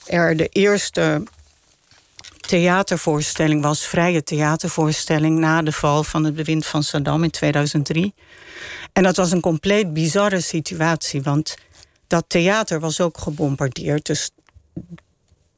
[0.05, 1.23] er de eerste
[2.39, 8.13] theatervoorstelling was, vrije theatervoorstelling na de val van het bewind van Saddam in 2003.
[8.93, 11.55] En dat was een compleet bizarre situatie, want
[12.07, 14.05] dat theater was ook gebombardeerd.
[14.05, 14.29] Dus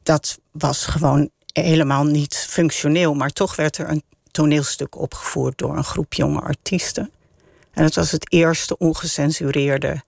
[0.04, 3.13] dat was gewoon helemaal niet functioneel.
[3.13, 7.12] Maar toch werd er een toneelstuk opgevoerd door een groep jonge artiesten.
[7.74, 10.02] En het was het eerste ongecensureerde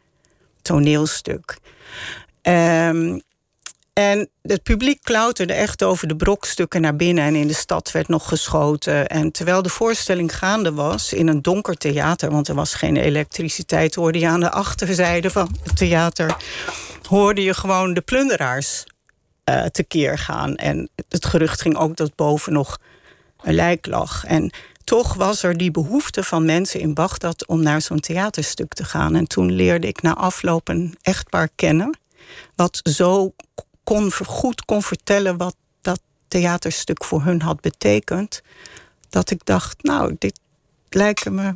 [0.61, 1.57] toneelstuk.
[2.41, 3.21] Um,
[3.93, 8.07] en het publiek klauterde echt over de brokstukken naar binnen en in de stad werd
[8.07, 9.07] nog geschoten.
[9.07, 13.95] En terwijl de voorstelling gaande was in een donker theater, want er was geen elektriciteit,
[13.95, 16.35] hoorde je aan de achterzijde van het theater,
[17.09, 18.83] hoorde je gewoon de plunderaars
[19.49, 20.55] uh, tekeer gaan.
[20.55, 22.77] En het gerucht ging ook dat boven nog
[23.41, 24.25] een lijk lag.
[24.25, 28.83] En toch was er die behoefte van mensen in Bagdad om naar zo'n theaterstuk te
[28.83, 29.15] gaan.
[29.15, 31.97] En toen leerde ik na afloop een echtpaar kennen,
[32.55, 33.33] wat zo
[33.83, 38.41] kon, goed kon vertellen wat dat theaterstuk voor hun had betekend.
[39.09, 40.39] Dat ik dacht, nou, dit
[40.89, 41.53] lijken me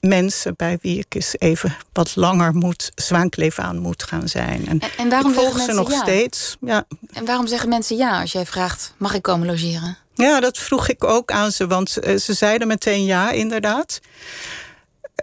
[0.00, 4.68] mensen bij wie ik eens even wat langer moet, zwaankleef aan moet gaan zijn.
[4.68, 6.56] En, en, waarom volgen ze nog steeds.
[6.60, 6.84] Ja.
[7.12, 9.96] En waarom zeggen mensen ja als jij vraagt: mag ik komen logeren?
[10.20, 14.00] Ja, dat vroeg ik ook aan ze, want eh, ze zeiden meteen ja, inderdaad.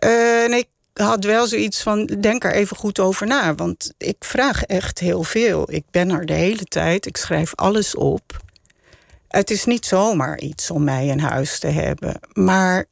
[0.03, 3.55] Uh, en ik had wel zoiets van, denk er even goed over na.
[3.55, 5.71] Want ik vraag echt heel veel.
[5.71, 8.41] Ik ben er de hele tijd, ik schrijf alles op.
[9.27, 12.19] Het is niet zomaar iets om mij in huis te hebben.
[12.33, 12.86] Maar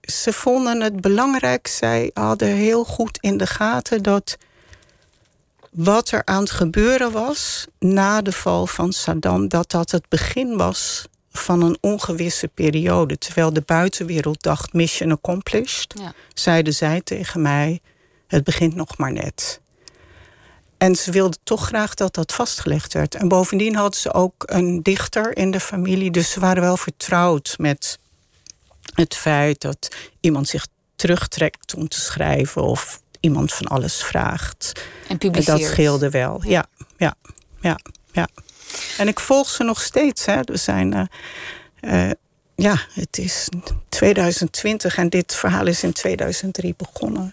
[0.00, 1.66] ze vonden het belangrijk.
[1.66, 4.36] Zij hadden heel goed in de gaten dat
[5.70, 10.56] wat er aan het gebeuren was na de val van Saddam, dat dat het begin
[10.56, 11.04] was
[11.38, 13.18] van een ongewisse periode.
[13.18, 16.12] Terwijl de buitenwereld dacht mission accomplished, ja.
[16.34, 17.80] zeiden zij tegen mij:
[18.26, 19.60] het begint nog maar net.
[20.78, 23.14] En ze wilden toch graag dat dat vastgelegd werd.
[23.14, 27.54] En bovendien hadden ze ook een dichter in de familie, dus ze waren wel vertrouwd
[27.58, 27.98] met
[28.94, 30.66] het feit dat iemand zich
[30.96, 34.72] terugtrekt om te schrijven of iemand van alles vraagt.
[35.08, 35.58] En publiceert.
[35.58, 36.42] Dat scheelde wel.
[36.46, 36.66] Ja,
[36.96, 37.14] ja,
[37.60, 37.78] ja,
[38.12, 38.28] ja.
[38.98, 40.24] En ik volg ze nog steeds.
[40.24, 40.40] Hè.
[40.52, 41.08] Zijn.
[41.80, 42.10] Uh,
[42.54, 43.48] ja, het is
[43.88, 47.32] 2020 en dit verhaal is in 2003 begonnen.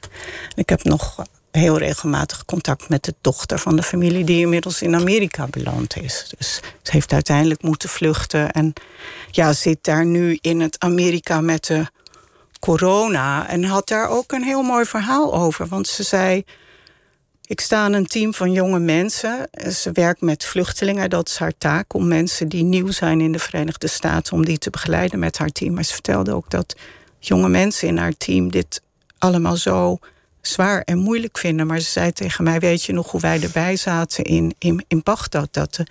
[0.55, 4.95] Ik heb nog heel regelmatig contact met de dochter van de familie die inmiddels in
[4.95, 6.33] Amerika beland is.
[6.37, 8.73] Dus ze heeft uiteindelijk moeten vluchten en
[9.31, 11.85] ja, zit daar nu in het Amerika met de
[12.59, 15.67] corona en had daar ook een heel mooi verhaal over.
[15.67, 16.43] Want ze zei:
[17.51, 19.49] Ik sta in een team van jonge mensen.
[19.71, 21.09] Ze werkt met vluchtelingen.
[21.09, 24.57] Dat is haar taak om mensen die nieuw zijn in de Verenigde Staten, om die
[24.57, 25.73] te begeleiden met haar team.
[25.73, 26.75] Maar ze vertelde ook dat
[27.19, 28.81] jonge mensen in haar team dit
[29.17, 29.99] allemaal zo
[30.41, 31.67] zwaar en moeilijk vinden.
[31.67, 35.01] Maar ze zei tegen mij: Weet je nog hoe wij erbij zaten in, in, in
[35.03, 35.47] Bagdad?
[35.51, 35.85] Dat de,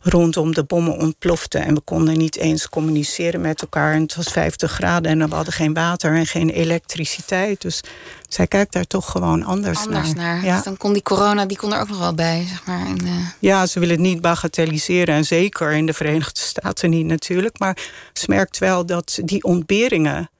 [0.00, 1.64] rondom de bommen ontploften.
[1.64, 3.94] En we konden niet eens communiceren met elkaar.
[3.94, 7.60] En het was 50 graden en we hadden geen water en geen elektriciteit.
[7.60, 7.80] Dus
[8.28, 10.44] zij kijkt daar toch gewoon anders, anders naar.
[10.44, 10.54] Ja.
[10.54, 12.86] Dus dan kon die corona die kon er ook nog wel bij, zeg maar.
[12.86, 13.26] En, uh...
[13.38, 15.14] Ja, ze willen het niet bagatelliseren.
[15.14, 17.58] En zeker in de Verenigde Staten niet natuurlijk.
[17.58, 17.76] Maar
[18.12, 20.30] ze merkt wel dat die ontberingen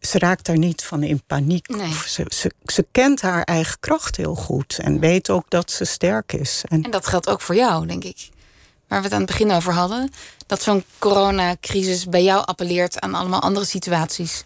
[0.00, 1.68] ze raakt daar niet van in paniek.
[1.68, 1.92] Nee.
[2.06, 6.32] Ze, ze, ze, kent haar eigen kracht heel goed en weet ook dat ze sterk
[6.32, 6.62] is.
[6.68, 8.32] En, en dat geldt ook voor jou, denk ik
[8.88, 10.10] waar we het aan het begin over hadden.
[10.46, 14.44] Dat zo'n coronacrisis bij jou appelleert aan allemaal andere situaties.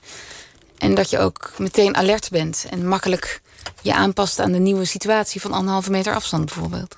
[0.79, 3.41] En dat je ook meteen alert bent en makkelijk
[3.83, 6.97] je aanpast aan de nieuwe situatie van anderhalve meter afstand bijvoorbeeld.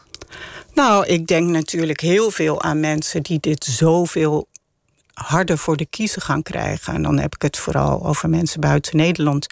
[0.74, 4.48] Nou, ik denk natuurlijk heel veel aan mensen die dit zoveel
[5.14, 6.94] harder voor de kiezen gaan krijgen.
[6.94, 9.46] En dan heb ik het vooral over mensen buiten Nederland.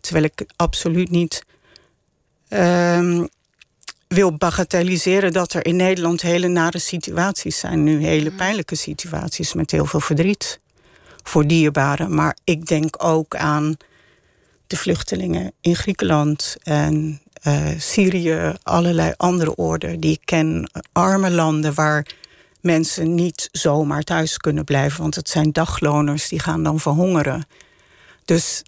[0.00, 1.44] Terwijl ik absoluut niet
[2.48, 3.26] ehm,
[4.08, 7.84] wil bagatelliseren dat er in Nederland hele nare situaties zijn.
[7.84, 8.36] Nu hele mm.
[8.36, 10.60] pijnlijke situaties met heel veel verdriet
[11.22, 12.14] voor dierbaren.
[12.14, 13.76] Maar ik denk ook aan
[14.66, 20.70] de vluchtelingen in Griekenland en uh, Syrië, allerlei andere orde die ik ken.
[20.92, 22.06] Arme landen waar
[22.60, 27.46] mensen niet zomaar thuis kunnen blijven, want het zijn dagloners die gaan dan verhongeren.
[28.24, 28.62] Dus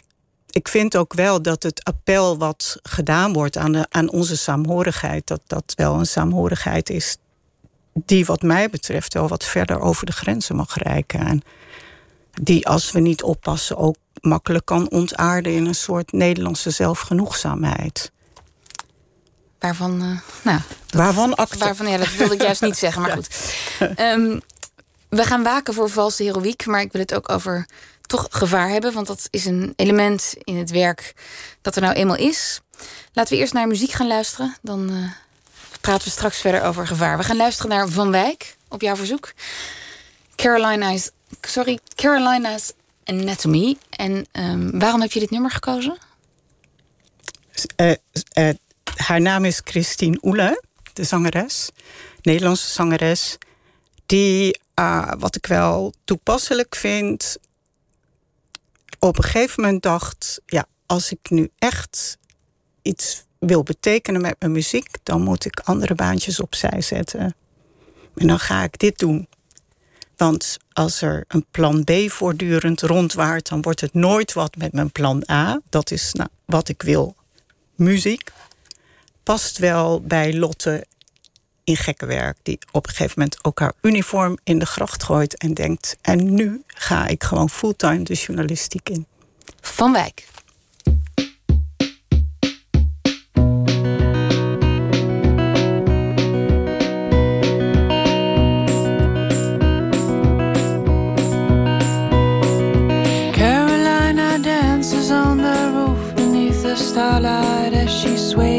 [0.50, 5.26] ik vind ook wel dat het appel wat gedaan wordt aan, de, aan onze saamhorigheid,
[5.26, 7.16] dat dat wel een saamhorigheid is
[7.92, 11.20] die wat mij betreft wel wat verder over de grenzen mag reiken.
[11.20, 11.42] En
[12.42, 18.12] die als we niet oppassen ook makkelijk kan ontaarden in een soort Nederlandse zelfgenoegzaamheid.
[19.58, 20.60] Waarvan, uh, nou,
[20.90, 21.58] waarvan acte.
[21.58, 23.54] Waarvan, ja, dat wilde ik juist niet zeggen, maar goed.
[23.98, 24.40] Um,
[25.08, 27.66] we gaan waken voor valse heroïek, maar ik wil het ook over
[28.10, 28.92] toch gevaar hebben.
[28.92, 31.14] Want dat is een element in het werk
[31.60, 32.60] dat er nou eenmaal is.
[33.12, 34.56] Laten we eerst naar muziek gaan luisteren.
[34.62, 35.10] Dan uh,
[35.80, 37.18] praten we straks verder over gevaar.
[37.18, 39.32] We gaan luisteren naar Van Wijk op jouw verzoek.
[40.34, 42.72] Carolina's, sorry, Carolina's
[43.04, 43.76] Anatomy.
[43.90, 45.98] En um, waarom heb je dit nummer gekozen?
[47.76, 47.92] Uh,
[48.38, 48.50] uh,
[48.96, 51.70] haar naam is Christine Oele, de zangeres.
[52.22, 53.38] Nederlandse zangeres.
[54.06, 54.60] Die,
[55.18, 57.38] wat ik wel toepasselijk vind,
[59.00, 62.18] op een gegeven moment dacht, ja, als ik nu echt
[62.82, 67.34] iets wil betekenen met mijn muziek, dan moet ik andere baantjes opzij zetten.
[68.16, 69.28] En dan ga ik dit doen.
[70.16, 74.92] Want als er een plan B voortdurend rondwaart, dan wordt het nooit wat met mijn
[74.92, 75.60] plan A.
[75.68, 77.14] Dat is nou, wat ik wil.
[77.74, 78.32] Muziek
[79.22, 80.86] past wel bij Lotte
[81.70, 85.36] in gekke werk, die op een gegeven moment ook haar uniform in de gracht gooit
[85.36, 89.06] en denkt: en nu ga ik gewoon fulltime de journalistiek in.
[89.60, 90.26] Van Wijk.
[103.32, 108.49] Carolina dances on the roof beneath the starlight as she sways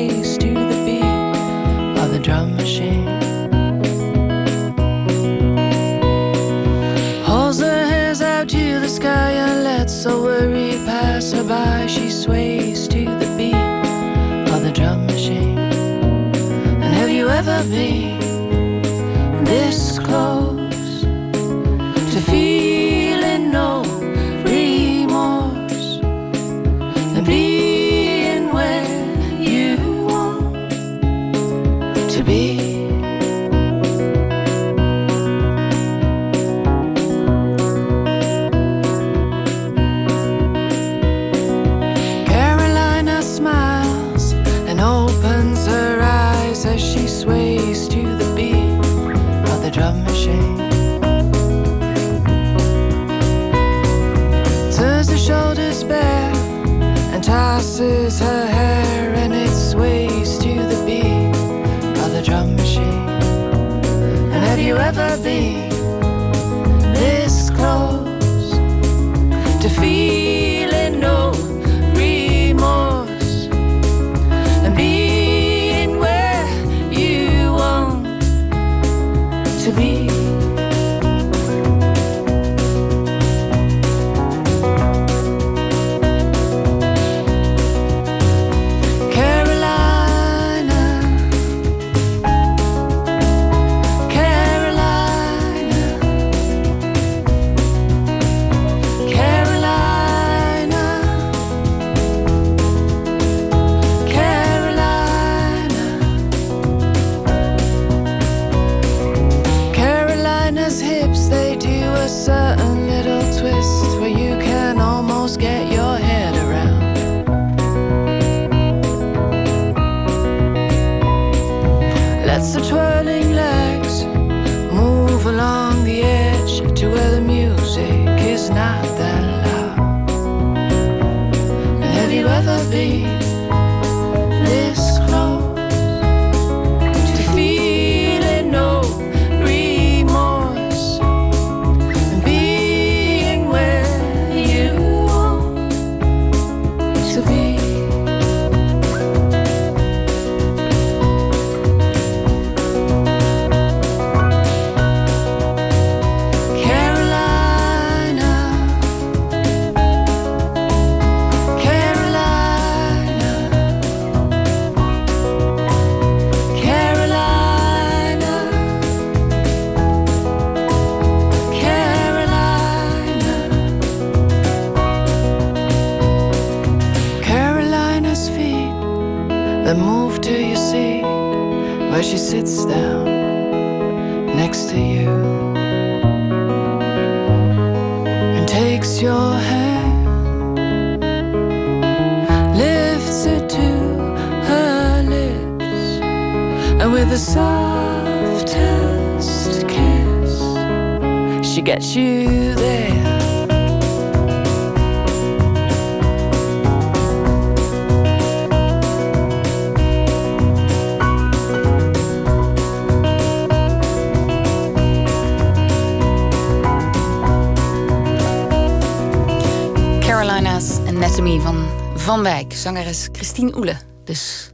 [221.12, 223.78] Van Van Wijk, zangeres Christine Oele.
[224.04, 224.52] Dus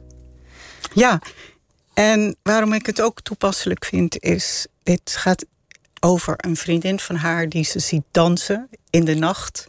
[0.94, 1.20] Ja,
[1.94, 5.44] en waarom ik het ook toepasselijk vind, is: dit gaat
[6.00, 9.66] over een vriendin van haar die ze ziet dansen in de nacht.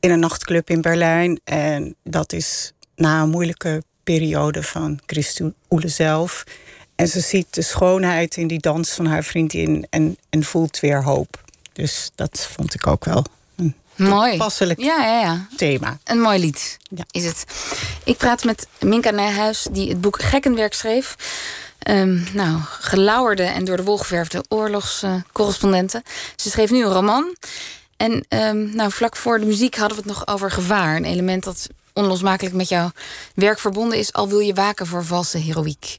[0.00, 1.40] In een nachtclub in Berlijn.
[1.44, 6.44] En dat is na een moeilijke periode van Christine Oele zelf.
[6.94, 11.04] En ze ziet de schoonheid in die dans van haar vriendin en, en voelt weer
[11.04, 11.44] hoop.
[11.72, 13.24] Dus dat vond ik ook wel
[14.08, 14.36] mooi.
[14.76, 15.46] Ja, ja, ja.
[15.56, 15.98] thema.
[16.04, 17.04] Een mooi lied Ja.
[17.10, 17.44] is het.
[18.04, 21.16] Ik praat met Minka Nijhuis, die het boek Gekkenwerk schreef.
[21.78, 26.02] Ehm, nou, gelauwerde en door de wol geverfde oorlogscorrespondenten.
[26.36, 27.36] Ze schreef nu een roman.
[27.96, 30.96] En ehm, nou, vlak voor de muziek hadden we het nog over gevaar.
[30.96, 32.90] Een element dat onlosmakelijk met jouw
[33.34, 34.12] werk verbonden is...
[34.12, 35.98] al wil je waken voor valse heroïek.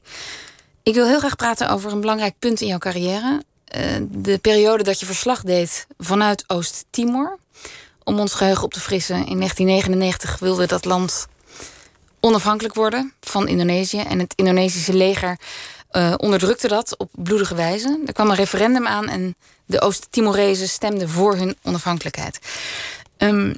[0.82, 3.42] Ik wil heel graag praten over een belangrijk punt in jouw carrière.
[3.64, 7.38] Eh, de periode dat je verslag deed vanuit Oost-Timor.
[8.04, 11.26] Om ons geheugen op te frissen, in 1999 wilde dat land
[12.20, 13.98] onafhankelijk worden van Indonesië.
[14.00, 15.38] En het Indonesische leger
[15.90, 18.00] eh, onderdrukte dat op bloedige wijze.
[18.06, 19.36] Er kwam een referendum aan en
[19.66, 22.38] de Oost-Timorezen stemden voor hun onafhankelijkheid.
[23.16, 23.54] Ehm,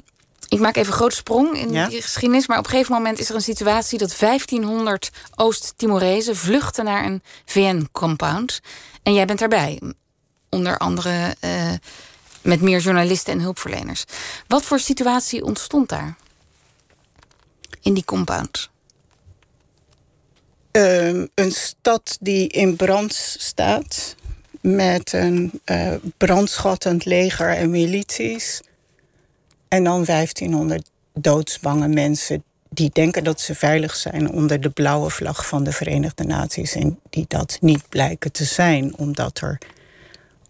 [0.47, 1.87] ik maak even een grote sprong in Ja.
[1.87, 2.47] die geschiedenis.
[2.47, 7.23] Maar op een gegeven moment is er een situatie dat 1500 Oost-Timorezen vluchten naar een
[7.45, 8.59] VN-compound.
[9.03, 9.81] En jij bent daarbij.
[10.49, 11.71] Onder andere eh,
[12.45, 14.03] met meer journalisten en hulpverleners.
[14.47, 16.15] Wat voor situatie ontstond daar?
[17.81, 18.69] In die compound.
[20.71, 24.15] Ehm, een stad die in brand staat.
[24.61, 28.61] Met een eh brandschattend leger en milities.
[29.67, 35.47] En dan 1500 doodsbange mensen die denken dat ze veilig zijn onder de blauwe vlag
[35.47, 36.73] van de Verenigde Naties.
[36.73, 39.57] En die dat niet blijken te zijn, omdat er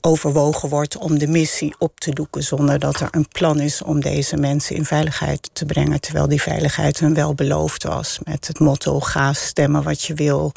[0.06, 4.00] overwogen wordt om de missie op te doeken zonder dat er een plan is om
[4.00, 8.60] deze mensen in veiligheid te brengen, terwijl die veiligheid hun wel beloofd was met het
[8.60, 10.52] motto ga stemmen wat je wil,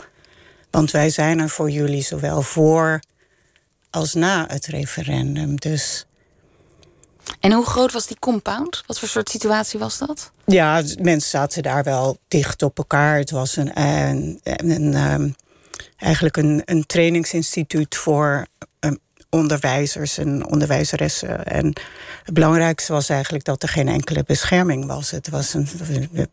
[0.71, 3.01] want wij zijn er voor jullie zowel voor
[3.91, 5.57] als na het referendum.
[5.57, 6.07] Dus
[7.41, 8.83] En hoe groot was die compound?
[8.87, 10.33] Wat voor soort situatie was dat?
[10.45, 13.19] ja, mensen zaten daar wel dicht op elkaar.
[13.19, 15.31] Het was een, een, een, ehm,
[15.97, 18.47] eigenlijk een, een trainingsinstituut voor
[18.81, 18.95] ehm,
[19.31, 21.45] onderwijzers en onderwijzeressen.
[21.45, 21.67] En
[22.25, 25.11] het belangrijkste was eigenlijk dat er geen enkele bescherming was.
[25.11, 25.69] Het was een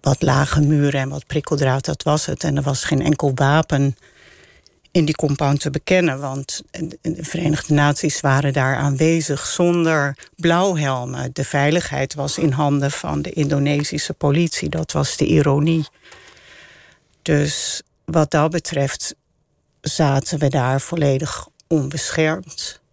[0.01, 2.43] wat lage muren en wat prikkeldraad, dat was het.
[2.43, 3.95] En er was geen enkel wapen
[4.91, 6.19] in die compound te bekennen.
[6.19, 6.63] Want
[7.01, 11.29] de Verenigde Naties waren daar aanwezig zonder blauwhelmen.
[11.33, 14.69] De veiligheid was in handen van de Indonesische politie.
[14.69, 15.87] Dat was de ironie.
[17.21, 19.15] Dus wat dat betreft
[19.81, 22.83] zaten we daar volledig onbeschermd.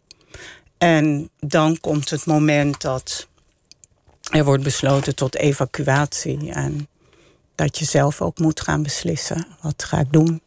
[0.83, 3.29] En dan komt het moment dat
[4.31, 6.53] er wordt besloten tot evacuatie.
[6.53, 6.89] En
[7.55, 9.47] dat je zelf ook moet gaan beslissen.
[9.61, 10.43] Wat ga ik doen?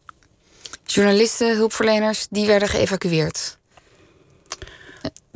[0.84, 3.58] Journalisten, hulpverleners, die werden geëvacueerd.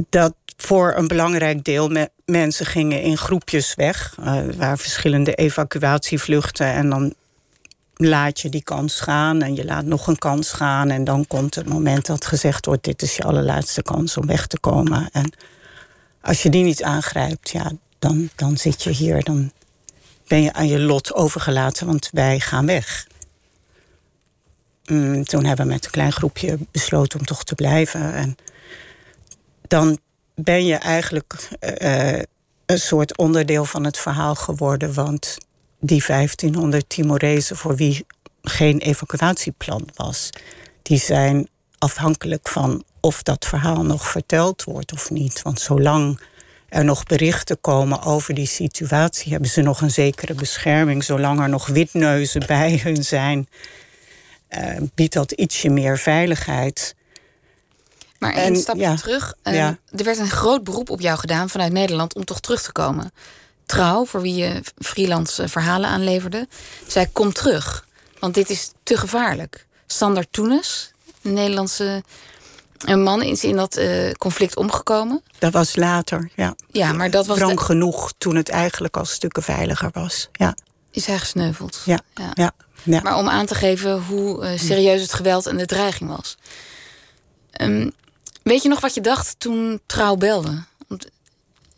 [0.08, 4.16] dat voor een belangrijk deel me- mensen gingen in groepjes weg.
[4.24, 6.66] Er waren verschillende evacuatievluchten.
[6.66, 7.14] En dan
[8.08, 10.90] laat je die kans gaan en je laat nog een kans gaan.
[10.90, 12.84] En dan komt het moment dat gezegd wordt...
[12.84, 15.08] dit is je allerlaatste kans om weg te komen.
[15.12, 15.32] En
[16.20, 19.24] als je die niet aangrijpt, ja, dan, dan zit je hier.
[19.24, 19.52] Dan
[20.26, 23.06] ben je aan je lot overgelaten, want wij gaan weg.
[24.84, 28.14] Mm, toen hebben we met een klein groepje besloten om toch te blijven.
[28.14, 28.36] En
[29.68, 29.98] dan
[30.34, 32.22] ben je eigenlijk eh, eh,
[32.66, 34.94] een soort onderdeel van het verhaal geworden.
[34.94, 35.38] Want
[35.80, 38.06] die 1500 Timorezen voor wie
[38.42, 40.30] geen evacuatieplan was,
[40.82, 45.42] die zijn afhankelijk van of dat verhaal nog verteld wordt of niet.
[45.42, 46.20] Want zolang
[46.68, 51.04] er nog berichten komen over die situatie, hebben ze nog een zekere bescherming.
[51.04, 53.48] Zolang er nog witneuzen bij hun zijn,
[54.48, 56.94] eh, biedt dat ietsje meer veiligheid.
[58.18, 59.34] Maar En, één stapje ja, terug.
[59.42, 59.78] eh, ja.
[59.96, 63.12] Er werd een groot beroep op jou gedaan vanuit Nederland om toch terug te komen.
[63.70, 66.48] Trouw, voor wie je freelance verhalen aanleverde,
[66.86, 67.86] zei: Kom terug,
[68.18, 69.66] want dit is te gevaarlijk.
[69.86, 70.92] Sander Toenes,
[71.22, 72.02] een Nederlandse
[72.84, 75.22] Een man is in dat eh, conflict omgekomen.
[75.38, 76.54] Dat was later, ja.
[76.70, 80.28] Ja, maar dat was de- genoeg toen het eigenlijk al stukken veiliger was.
[80.32, 80.54] Ja,
[80.90, 81.82] is hij gesneuveld.
[81.84, 82.52] ja, ja.
[82.84, 83.00] ja.
[83.02, 86.36] Maar om aan te geven hoe eh, serieus het geweld en de dreiging was.
[87.50, 87.90] Ehm,
[88.42, 90.64] weet je nog wat je dacht toen Trouw belde?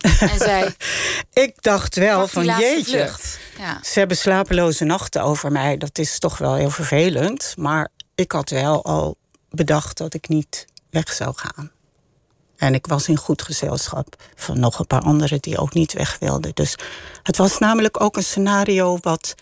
[0.03, 0.75] En zei,
[1.45, 3.11] Ik dacht wel van jeetje.
[3.59, 3.79] Ja.
[3.83, 5.77] Ze hebben slapeloze nachten over mij.
[5.77, 7.55] Dat is toch wel heel vervelend.
[7.57, 9.17] Maar ik had wel al
[9.51, 11.71] bedacht dat ik niet weg zou gaan.
[12.57, 16.17] En ik was in goed gezelschap van nog een paar anderen die ook niet weg
[16.21, 16.51] wilden.
[16.55, 16.77] Dus
[17.23, 19.35] het was namelijk ook een scenario wat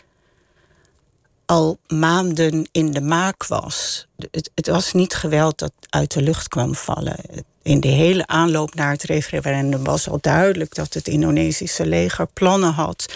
[1.47, 4.07] al maanden in de maak was.
[4.31, 7.17] Het, het was niet geweld dat uit de lucht kwam vallen.
[7.63, 12.73] In de hele aanloop naar het referendum was al duidelijk dat het Indonesische leger plannen
[12.73, 13.15] had.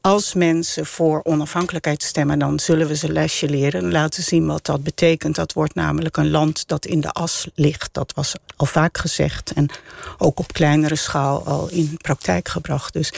[0.00, 4.64] Als mensen voor onafhankelijkheid stemmen, dan zullen we ze lesje leren en laten zien wat
[4.64, 5.34] dat betekent.
[5.34, 7.88] Dat wordt namelijk een land dat in de as ligt.
[7.92, 9.68] Dat was al vaak gezegd en
[10.18, 12.92] ook op kleinere schaal al in praktijk gebracht.
[12.92, 13.12] Dus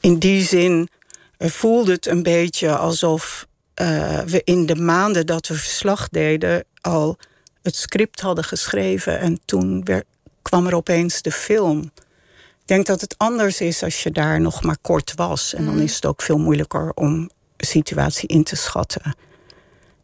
[0.00, 0.88] in die zin
[1.36, 6.64] eh, voelde het een beetje alsof eh, we in de maanden dat we verslag deden
[6.80, 7.16] al
[7.62, 10.04] het script hadden geschreven en toen werd,
[10.44, 11.90] kwam er opeens de film.
[12.60, 15.54] Ik denk dat het anders is als je daar nog maar kort was.
[15.54, 17.12] En dan is het ook veel moeilijker om
[17.56, 19.16] een situatie in te schatten.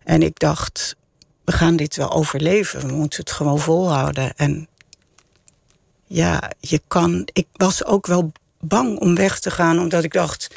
[0.05, 0.97] En ik dacht,
[1.45, 2.87] we gaan dit wel overleven.
[2.87, 4.37] We moeten het gewoon volhouden.
[4.37, 4.69] En
[6.07, 7.29] ja, je kan.
[7.33, 10.49] Ik was ook wel bang om weg te gaan, omdat ik dacht: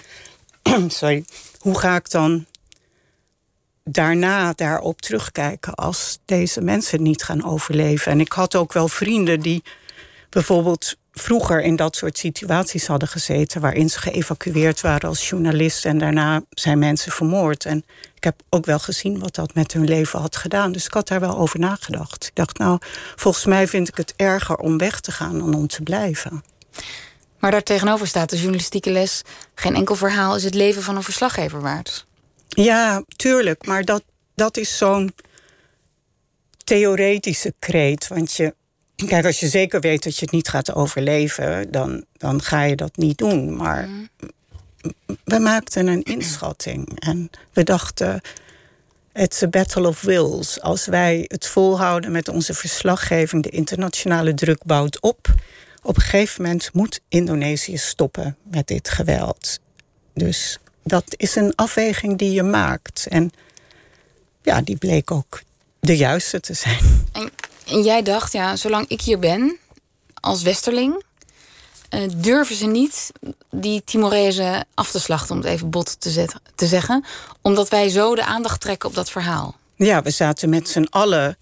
[0.88, 1.26] sorry,
[1.60, 2.46] hoe ga ik dan
[3.84, 8.12] daarna daarop terugkijken als deze mensen niet gaan overleven?
[8.12, 9.64] En ik had ook wel vrienden die
[10.30, 15.98] bijvoorbeeld vroeger in dat soort situaties hadden gezeten, waarin ze geëvacueerd waren als journalist en
[15.98, 17.66] daarna zijn mensen vermoord.
[17.66, 20.72] En ik heb ook wel gezien wat dat met hun leven had gedaan.
[20.72, 22.26] Dus ik had daar wel over nagedacht.
[22.26, 22.78] Ik dacht, nou,
[23.16, 26.44] volgens mij vind ik het erger om weg te gaan dan om te blijven.
[27.40, 29.22] Maar daar tegenover staat de journalistieke les.
[29.56, 32.06] Geen enkel verhaal is het leven van een verslaggever waard.
[32.54, 33.66] Ja, tuurlijk.
[33.66, 34.04] Maar dat,
[34.36, 35.14] dat is zo'n
[36.64, 38.08] theoretische kreet.
[38.08, 38.56] Want je,
[38.96, 42.76] kijk, als je zeker weet dat je het niet gaat overleven, dan, dan ga je
[42.76, 43.56] dat niet doen.
[43.56, 43.90] Maar
[45.24, 48.22] we maakten een inschatting en we dachten.
[49.14, 50.62] It's a battle of wills.
[50.62, 55.34] Als wij het volhouden met onze verslaggeving, de internationale druk bouwt op.
[55.82, 59.60] Op een gegeven moment moet Indonesië stoppen met dit geweld.
[60.14, 63.08] Dus dat is een afweging die je maakt.
[63.10, 63.32] En
[64.42, 65.42] ja, die bleek ook
[65.80, 67.08] de juiste te zijn.
[67.12, 67.30] En,
[67.68, 69.58] en jij dacht, ja, zolang ik hier ben,
[70.14, 71.04] als westerling,
[71.90, 73.12] eh, durven ze niet
[73.50, 77.06] die Timorezen af te slachten, om het even bot te, zetten, te zeggen.
[77.42, 79.56] Omdat wij zo de aandacht trekken op dat verhaal.
[79.76, 81.38] Ja, we zaten met z'n allen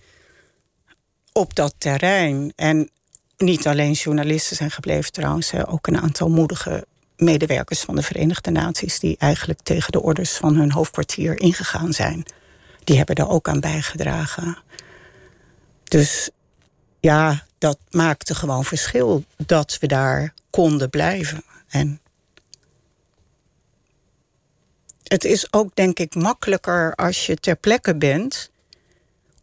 [1.31, 2.53] op dat terrein.
[2.55, 2.89] En
[3.37, 6.85] niet alleen journalisten zijn gebleven trouwens, ook een aantal moedige
[7.21, 12.25] medewerkers van de Verenigde Naties die eigenlijk tegen de orders van hun hoofdkwartier ingegaan zijn.
[12.83, 14.57] Die hebben daar ook aan bijgedragen.
[15.83, 16.29] Dus
[16.99, 21.43] ja, dat maakte gewoon verschil dat we daar konden blijven.
[21.67, 22.01] En
[25.03, 28.51] het is ook, denk ik, makkelijker als je ter plekke bent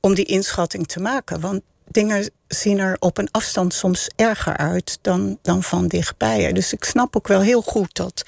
[0.01, 1.41] om die inschatting te maken.
[1.41, 6.53] Want dingen zien er op een afstand soms erger uit dan, dan van dichtbij.
[6.53, 8.25] Dus ik snap ook wel heel goed dat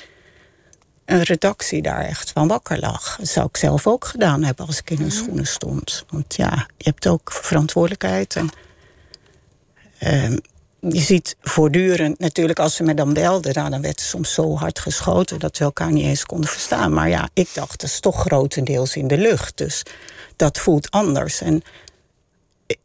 [1.04, 3.16] een redactie daar echt van wakker lag.
[3.16, 6.04] Dat zou ik zelf ook gedaan hebben als ik in hun schoenen stond.
[6.08, 8.36] Want ja, je hebt ook verantwoordelijkheid.
[8.36, 8.48] En
[9.98, 10.38] ehm,
[10.80, 13.54] je ziet voortdurend, natuurlijk als ze me dan belden...
[13.54, 16.92] Nou, dan werd er soms zo hard geschoten dat we elkaar niet eens konden verstaan.
[16.92, 19.58] Maar ja, ik dacht, dat is toch grotendeels in de lucht.
[19.58, 19.82] Dus
[20.36, 21.40] dat voelt anders.
[21.40, 21.62] En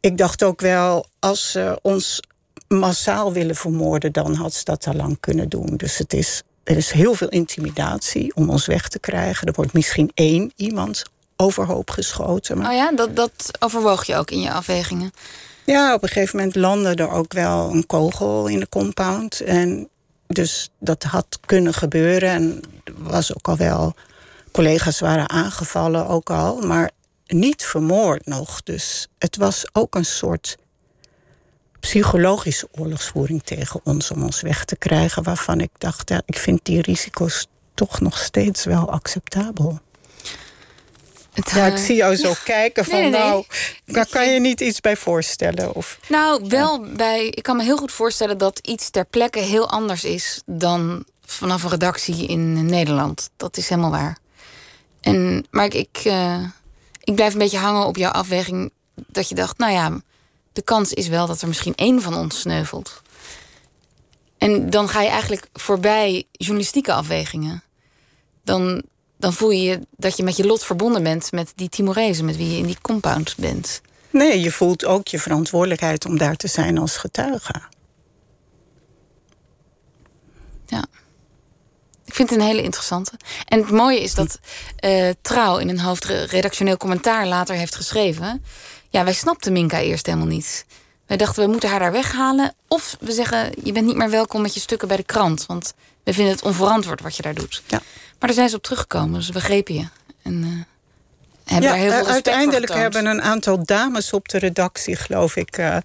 [0.00, 2.20] ik dacht ook wel, als ze ons
[2.68, 4.12] massaal willen vermoorden...
[4.12, 5.76] dan had ze dat al lang kunnen doen.
[5.76, 9.46] Dus het is, er is heel veel intimidatie om ons weg te krijgen.
[9.46, 11.02] Er wordt misschien één iemand
[11.36, 12.58] overhoop geschoten.
[12.58, 15.12] Maar Oh ja, dat, dat overwoog je ook in je afwegingen.
[15.64, 19.40] ja, op een gegeven moment landde er ook wel een kogel in de compound.
[19.40, 19.88] En
[20.26, 22.30] dus dat had kunnen gebeuren.
[22.30, 23.94] En er was ook al wel...
[24.52, 26.90] Collega's waren aangevallen ook al, maar
[27.26, 28.62] niet vermoord nog.
[28.62, 30.56] Dus het was ook een soort
[31.80, 34.10] psychologische oorlogsvoering tegen ons...
[34.10, 36.08] om ons weg te krijgen, waarvan ik dacht...
[36.08, 39.80] Ja, ik vind die risico's toch nog steeds wel acceptabel.
[41.32, 43.20] Het, Ja, ik eh, zie jou zo kijken van, nee, nee.
[43.20, 43.44] nou,
[43.84, 45.74] daar kan je niet iets bij voorstellen.
[45.74, 47.26] Of, Nou, wel bij.
[47.28, 51.62] Ik kan me heel goed voorstellen dat iets ter plekke heel anders is dan vanaf
[51.62, 53.30] een redactie in Nederland.
[53.36, 54.18] Dat is helemaal waar.
[55.00, 56.44] En, maar ik, ik, eh,
[57.06, 60.00] ik blijf een beetje hangen op jouw afweging dat je dacht, nou ja,
[60.52, 63.02] de kans is wel dat er misschien één van ons sneuvelt.
[64.38, 67.62] En dan ga je eigenlijk voorbij journalistieke afwegingen.
[68.44, 68.82] Dan,
[69.16, 72.50] dan voel je dat je met je lot verbonden bent met die Timorezen, met wie
[72.50, 73.80] je in die compound bent.
[74.10, 77.62] Nee, je voelt ook je verantwoordelijkheid om daar te zijn als getuige.
[80.66, 80.84] Ja.
[82.16, 83.12] Ik vind het een hele interessante.
[83.48, 84.38] En het mooie is dat
[84.80, 88.44] uh, Trouw in een hoofdredactioneel commentaar later heeft geschreven.
[88.88, 90.66] Ja, wij snapten Minka eerst helemaal niet.
[91.06, 92.54] Wij dachten, we moeten haar daar weghalen.
[92.68, 95.46] Of we zeggen, je bent niet meer welkom met je stukken bij de krant.
[95.46, 97.62] Want we vinden het onverantwoord wat je daar doet.
[97.66, 97.80] Ja.
[98.18, 99.88] Maar daar zijn ze op teruggekomen, ze begrepen je.
[100.22, 100.48] En uh,
[101.44, 105.58] hebben daar heel veel uiteindelijk hebben een aantal dames op de redactie, geloof ik...
[105.58, 105.76] Uh,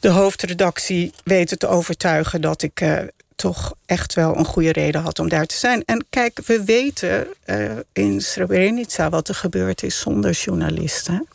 [0.00, 2.98] de hoofdredactie weten te overtuigen dat ik uh,
[3.40, 5.84] toch echt wel een goede reden had om daar te zijn.
[5.84, 11.28] En kijk, we weten uh, in Srebrenica wat er gebeurd is zonder journalisten.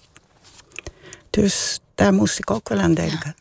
[1.30, 3.36] Dus daar moest ik ook wel aan denken.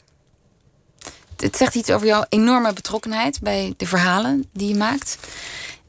[1.36, 5.18] Het zegt iets over jouw enorme betrokkenheid bij de verhalen die je maakt.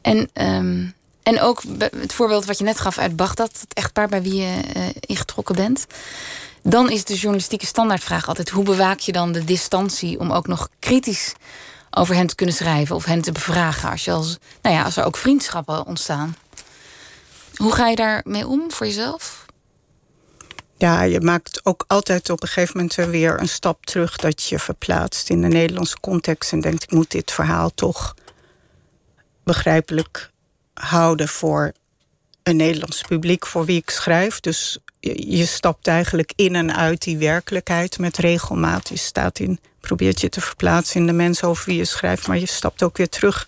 [0.02, 4.22] En, um, en ook het voorbeeld wat je net gaf uit Bagdad, het echtpaar bij
[4.22, 5.86] wie je uh, ingetrokken bent.
[6.62, 10.70] Dan is de journalistieke standaardvraag altijd: hoe bewaak je dan de distantie om ook nog
[10.80, 11.34] kritisch
[11.96, 14.98] over hen te kunnen schrijven of hen te bevragen als, je als, nou ja, als
[14.98, 16.36] er ook vriendschappen ontstaan?
[17.56, 19.46] Hoe ga je daarmee om voor jezelf?
[20.78, 24.60] ja, je maakt ook altijd op een gegeven moment weer een stap terug dat je
[24.60, 28.14] verplaatst in de Nederlandse context en denkt: ik moet dit verhaal toch
[29.44, 30.32] begrijpelijk
[30.74, 31.72] houden voor
[32.44, 34.40] een Nederlands publiek voor wie ik schrijf.
[34.40, 34.78] Dus
[35.14, 38.90] je, stapt eigenlijk in en uit die werkelijkheid met regelmaat.
[38.90, 42.40] Je staat in, probeert je te verplaatsen in de mensen over wie je schrijft, maar
[42.40, 43.48] je stapt ook weer terug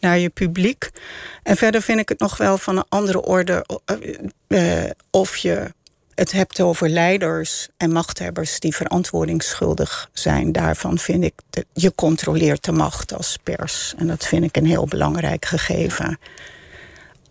[0.00, 0.90] naar je publiek.
[1.42, 3.66] En verder vind ik het nog wel van een andere orde
[4.48, 5.72] uh, of je
[6.14, 10.52] het hebt over leiders en machthebbers die verantwoordingsschuldig zijn.
[10.52, 11.34] Daarvan vind ik,
[11.72, 13.94] je controleert de macht als pers.
[13.96, 16.18] En dat vind ik een heel belangrijk gegeven.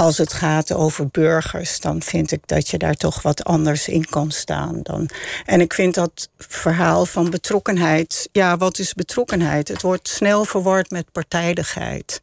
[0.03, 4.05] Als het gaat over burgers, dan vind ik dat je daar toch wat anders in
[4.05, 4.79] kan staan.
[4.81, 5.09] Dan.
[5.45, 8.29] En ik vind dat verhaal van betrokkenheid.
[8.31, 9.67] Ja, wat is betrokkenheid?
[9.67, 12.21] Het wordt snel verward met partijdigheid.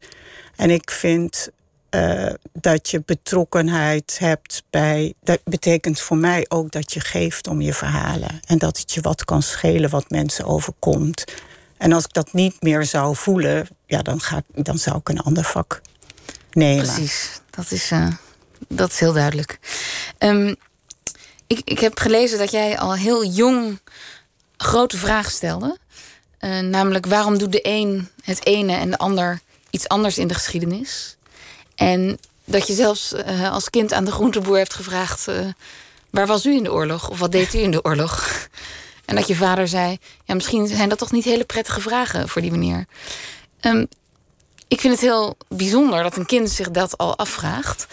[0.55, 1.49] En ik vind
[1.91, 5.13] uh, dat je betrokkenheid hebt bij.
[5.23, 8.39] Dat betekent voor mij ook dat je geeft om je verhalen.
[8.47, 11.23] En dat het je wat kan schelen wat mensen overkomt.
[11.77, 15.21] En als ik dat niet meer zou voelen, ja, dan, ga dan zou ik een
[15.21, 15.81] ander vak
[16.51, 16.85] nemen.
[16.85, 18.07] Precies, dat is, uh,
[18.67, 19.59] dat is heel duidelijk.
[20.19, 20.55] Um,
[21.47, 23.79] ik, ik heb gelezen dat jij al heel jong
[24.57, 25.77] grote vragen stelde.
[26.39, 29.39] Uh, namelijk, waarom doet de een het ene en de ander
[29.69, 31.17] iets anders in de geschiedenis?
[31.75, 35.27] En dat je zelfs uh, als kind aan de groenteboer hebt gevraagd:
[36.09, 37.09] waar was u in de oorlog?
[37.09, 38.47] Of wat deed u in de oorlog?
[39.05, 42.41] en dat je vader zei: ja, misschien zijn dat toch niet hele prettige vragen voor
[42.41, 42.85] die meneer.
[43.61, 43.87] Um,
[44.71, 47.87] ik vind het heel bijzonder dat een kind zich dat al afvraagt.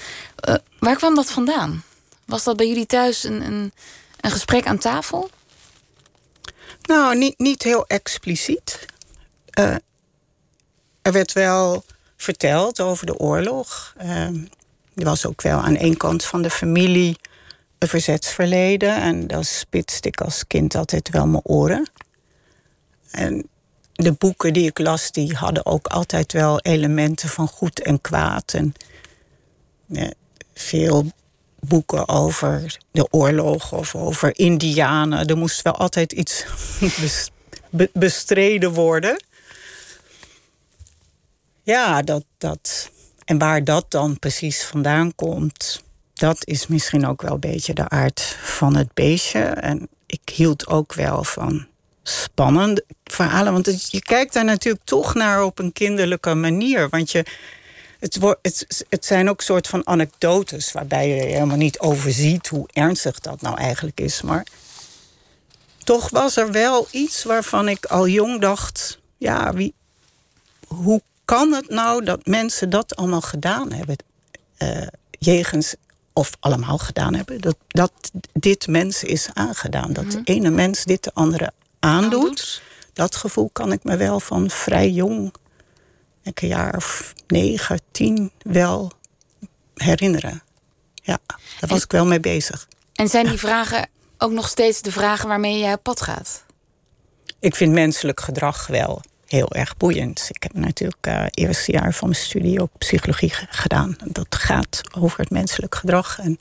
[0.48, 1.84] Uh, waar kwam dat vandaan?
[2.24, 3.72] Was dat bij jullie thuis een, een,
[4.20, 5.30] een gesprek aan tafel?
[6.82, 8.86] Nou, niet, niet heel expliciet.
[11.02, 11.84] er werd wel
[12.16, 13.94] verteld over de oorlog.
[14.02, 14.26] Uh,
[14.94, 17.16] er was ook wel aan één kant van de familie
[17.78, 18.96] een verzetsverleden.
[18.96, 21.90] En dat spitste ik als kind altijd wel mijn oren.
[23.10, 23.48] En
[24.02, 28.54] de boeken die ik las, die hadden ook altijd wel elementen van goed en kwaad.
[28.54, 28.74] En
[30.54, 31.12] veel
[31.60, 35.26] boeken over de oorlog of over Indianen.
[35.26, 36.46] Er moest wel altijd iets
[37.92, 39.24] bestreden worden.
[41.62, 42.90] Ja, dat, dat.
[43.24, 45.82] En waar dat dan precies vandaan komt,
[46.14, 49.40] dat is misschien ook wel een beetje de aard van het beestje.
[49.40, 51.66] En ik hield ook wel van
[52.08, 53.52] spannende verhalen.
[53.52, 56.88] Want je kijkt daar natuurlijk toch naar op een kinderlijke manier.
[56.88, 57.24] Want je,
[57.98, 62.68] het, wordt, het, het zijn ook soort van anekdotes waarbij je helemaal niet overziet hoe
[62.72, 64.22] ernstig dat nou eigenlijk is.
[64.22, 64.46] Maar
[65.84, 69.74] toch was er wel iets waarvan ik al jong dacht: ja, wie,
[70.66, 73.96] hoe kan het nou dat mensen dat allemaal gedaan hebben?
[74.58, 74.86] Uh,
[75.18, 75.74] jegens,
[76.12, 77.92] of allemaal gedaan hebben, dat, dat
[78.32, 79.92] dit mensen is aangedaan.
[79.92, 80.32] Dat de mhm.
[80.32, 82.62] ene mens dit de andere aandoet.
[82.92, 85.34] Dat gevoel kan ik me wel van vrij jong,
[86.22, 88.92] een jaar of negen, tien, wel
[89.74, 90.42] herinneren.
[90.94, 91.18] Ja,
[91.60, 92.68] daar was ik wel mee bezig.
[92.94, 96.44] En zijn die vragen ook nog steeds de vragen waarmee jij op pad gaat?
[97.38, 100.26] Ik vind menselijk gedrag wel heel erg boeiend.
[100.30, 103.96] Ik heb natuurlijk uh, eerste jaar van mijn studie ook psychologie gedaan.
[104.04, 106.18] Dat gaat over het menselijk gedrag.
[106.18, 106.36] En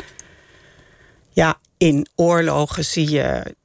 [1.29, 3.55] ja, in oorlogen zie je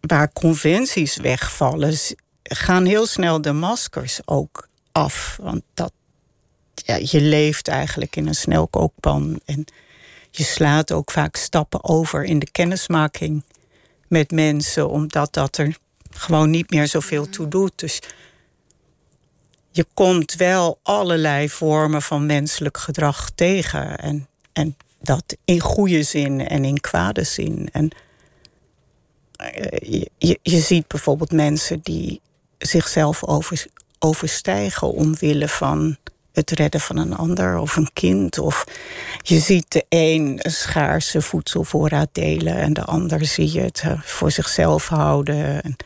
[0.00, 1.94] waar conventies wegvallen,
[2.42, 5.38] gaan heel snel de maskers ook af.
[5.42, 5.92] Want dat,
[6.74, 9.40] ja, je leeft eigenlijk in een snelkookpan.
[9.44, 9.64] En
[10.30, 13.42] je slaat ook vaak stappen over in de kennismaking
[14.08, 15.76] met mensen, omdat dat er
[16.10, 17.78] gewoon niet meer zoveel toe doet.
[17.78, 18.00] Dus
[19.70, 23.98] je komt wel allerlei vormen van menselijk gedrag tegen.
[23.98, 27.68] En, en dat in goede zin en in kwade zin.
[27.72, 27.90] En
[29.40, 32.20] eh, je, je ziet bijvoorbeeld mensen die
[32.58, 33.66] zichzelf over,
[33.98, 35.96] overstijgen omwille van
[36.32, 38.38] het redden van een ander of een kind.
[38.38, 38.64] Of
[39.22, 44.00] je ziet de een een schaarse voedselvoorraad delen en de ander zie je het eh,
[44.02, 45.62] voor zichzelf houden.
[45.62, 45.76] En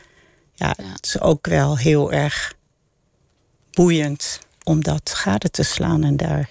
[0.53, 2.53] ja, het is ook wel heel erg
[3.71, 6.49] boeiend om dat gade te slaan en daar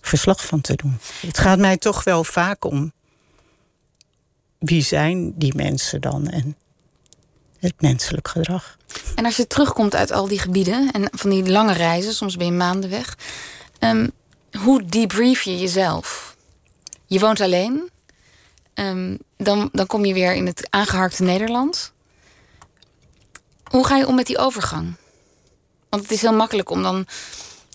[0.00, 0.98] verslag van te doen.
[1.20, 2.92] Het gaat mij toch wel vaak om
[4.58, 6.56] wie zijn die mensen dan en
[7.58, 8.76] het menselijk gedrag.
[9.14, 12.46] En als je terugkomt uit al die gebieden en van die lange reizen, soms ben
[12.46, 13.16] je maanden weg,
[13.80, 14.10] um,
[14.58, 16.36] hoe debrief je jezelf?
[17.06, 17.90] Je woont alleen,
[18.74, 21.92] um, dan, dan kom je weer in het aangeharkte Nederland.
[23.70, 24.94] Hoe ga je om met die overgang?
[25.88, 27.06] Want het is heel makkelijk om dan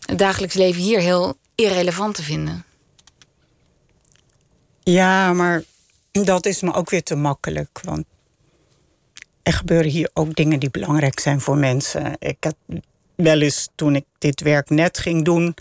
[0.05, 2.65] het dagelijks leven hier heel irrelevant te vinden.
[4.83, 5.63] Ja, maar
[6.11, 7.79] dat is me ook weer te makkelijk.
[7.83, 8.05] Want
[9.43, 12.15] er gebeuren hier ook dingen die belangrijk zijn voor mensen.
[12.19, 12.55] Ik had
[13.15, 15.55] wel eens toen ik dit werk net ging doen,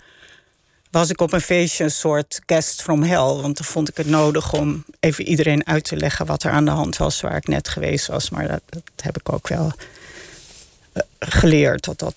[0.91, 3.17] was ik op een feestje een soort guest from hell.
[3.17, 6.65] Want dan vond ik het nodig om even iedereen uit te leggen wat er aan
[6.65, 8.29] de hand was waar ik net geweest was.
[8.29, 9.71] Maar dat, dat heb ik ook wel
[10.93, 11.83] eh, geleerd.
[11.83, 12.15] Dat dat,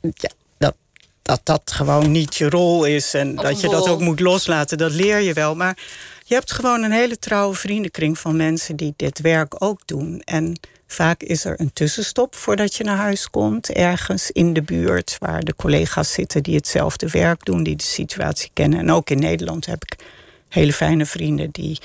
[0.00, 0.74] ja, dat,
[1.22, 3.14] dat dat gewoon niet je rol is.
[3.14, 4.78] En dat je dat ook moet loslaten.
[4.78, 5.54] Dat leer je wel.
[5.54, 5.78] Maar
[6.26, 10.20] je hebt gewoon een hele trouwe vriendenkring van mensen die dit werk ook doen.
[10.20, 15.16] En vaak is er een tussenstop voordat je naar huis komt, ergens in de buurt
[15.18, 18.78] waar de collega's zitten die hetzelfde werk doen, die de situatie kennen.
[18.78, 20.04] En ook in Nederland heb ik
[20.48, 21.80] hele fijne vrienden die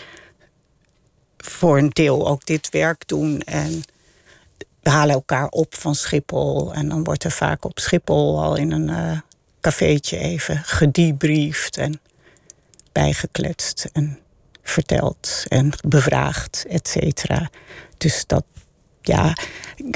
[1.38, 3.42] voor een deel ook dit werk doen.
[3.42, 3.84] En
[4.82, 6.74] we halen elkaar op van Schiphol.
[6.74, 9.18] En dan wordt er vaak op Schiphol al in een uh,
[9.62, 12.00] cafeetje even gedebriefd en
[12.92, 13.90] bijgekletst.
[13.94, 14.20] En
[14.70, 17.50] verteld en bevraagd, et cetera.
[17.98, 18.44] Dus dat,
[19.02, 19.38] ja,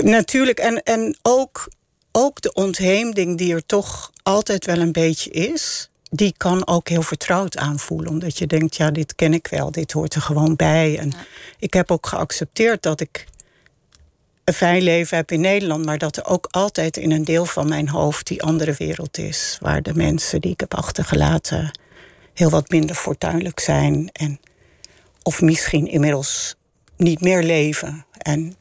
[0.04, 0.60] natuurlijk.
[0.60, 1.70] En, en ook,
[2.12, 7.02] ook de ontheemding die er toch altijd wel een beetje is, die kan ook heel
[7.02, 8.10] vertrouwd aanvoelen.
[8.10, 10.98] Omdat je denkt, ja, dit ken ik wel, dit hoort er gewoon bij.
[11.00, 11.14] En
[11.60, 13.26] ik heb ook geaccepteerd dat ik
[14.44, 17.68] een fijn leven heb in Nederland, maar dat er ook altijd in een deel van
[17.68, 19.58] mijn hoofd die andere wereld is.
[19.62, 21.80] Waar de mensen die ik heb achtergelaten
[22.34, 24.10] heel wat minder fortuinlijk zijn.
[24.12, 24.40] En
[25.24, 26.56] of misschien inmiddels
[26.98, 28.06] niet meer leven.
[28.18, 28.56] En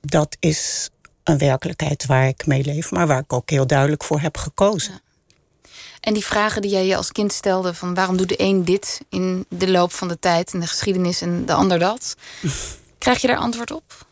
[0.00, 0.90] dat is
[1.24, 5.00] een werkelijkheid waar ik mee leef, maar waar ik ook heel duidelijk voor heb gekozen.
[6.00, 9.00] En die vragen die jij je als kind stelde: van waarom doet de een dit
[9.08, 12.16] in de loop van de tijd en de geschiedenis en de ander dat?
[12.98, 14.06] Krijg je daar antwoord op?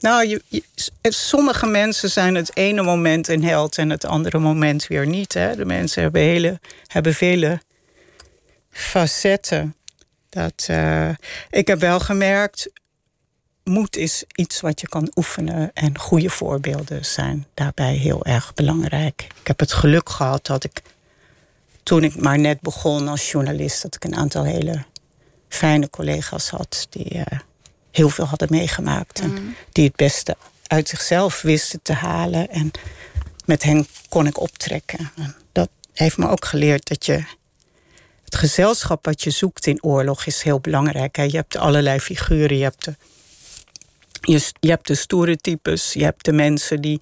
[0.00, 0.62] Nou, je,
[1.02, 5.34] sommige mensen zijn het ene moment een held en het andere moment weer niet.
[5.34, 5.56] Hè?
[5.56, 7.60] De mensen hebben, hele, hebben vele
[8.70, 9.74] facetten.
[10.30, 11.08] Dat, uh,
[11.50, 12.70] ik heb wel gemerkt,
[13.64, 15.70] moed is iets wat je kan oefenen.
[15.74, 19.26] En goede voorbeelden zijn daarbij heel erg belangrijk.
[19.40, 20.82] Ik heb het geluk gehad dat ik,
[21.82, 24.84] toen ik maar net begon als journalist, dat ik een aantal hele
[25.48, 27.24] fijne collega's had die uh,
[27.90, 29.20] heel veel hadden meegemaakt.
[29.20, 29.54] En mm.
[29.72, 32.48] die het beste uit zichzelf wisten te halen.
[32.50, 32.70] En
[33.44, 35.10] met hen kon ik optrekken.
[35.16, 37.24] En dat heeft me ook geleerd dat je
[38.30, 41.16] het gezelschap wat je zoekt in oorlog is heel belangrijk.
[41.16, 42.56] Je hebt allerlei figuren.
[42.56, 42.94] Je hebt de,
[44.20, 45.92] je, je, hebt de stoere types.
[45.92, 47.00] Je hebt de mensen die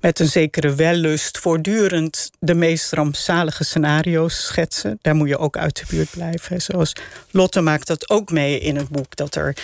[0.00, 4.98] met een zekere wellust voortdurend de meest rampzalige scenario's schetsen.
[5.02, 6.62] Daar moet je ook uit de buurt blijven.
[6.62, 6.92] Zoals
[7.30, 9.16] Lotte maakt dat ook mee in het boek.
[9.16, 9.56] Dat er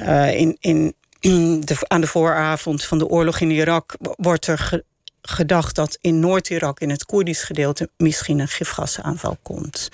[0.00, 0.94] uh, in, in
[1.66, 4.82] de, aan de vooravond van de oorlog in Irak wordt er
[5.30, 9.88] gedacht dat in Noord-Irak, in het Koerdisch gedeelte, misschien een gifgasaanval komt.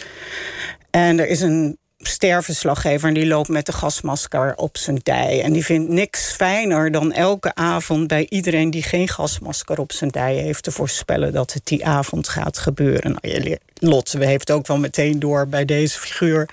[0.90, 5.42] En er is een sterverslaggever en die loopt met de gasmasker op zijn dij.
[5.42, 10.10] En die vindt niks fijner dan elke avond bij iedereen die geen gasmasker op zijn
[10.10, 13.16] dij heeft te voorspellen dat het die avond gaat gebeuren.
[13.22, 16.48] Nou, Lotte heeft ook wel meteen door bij deze figuur.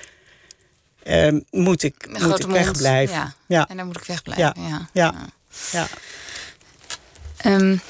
[1.03, 3.15] Uh, moet ik, moet ik wegblijven.
[3.15, 3.33] Ja.
[3.47, 3.67] ja.
[3.69, 4.61] En dan moet ik wegblijven.
[4.61, 4.67] Ja.
[4.69, 4.89] Ja.
[4.91, 5.13] ja.
[5.71, 5.87] ja.
[7.45, 7.81] Um,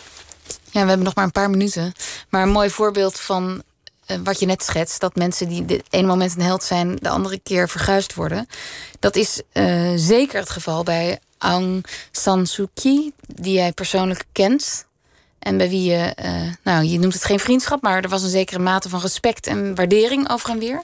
[0.73, 1.93] ja, we hebben nog maar een paar minuten.
[2.29, 3.63] Maar een mooi voorbeeld van
[4.07, 7.09] uh, wat je net schetst, dat mensen die de ene moment een held zijn, de
[7.09, 8.47] andere keer verguisd worden.
[8.99, 14.85] Dat is uh, zeker het geval bij Aung San Suu Kyi, die jij persoonlijk kent.
[15.39, 18.29] En bij wie je, eh, nou, je noemt het geen vriendschap, maar er was een
[18.29, 20.81] zekere mate van respect en waardering over en weer.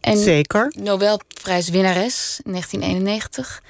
[0.00, 0.72] En Zeker.
[0.76, 3.62] Nobelprijswinnares in 1991.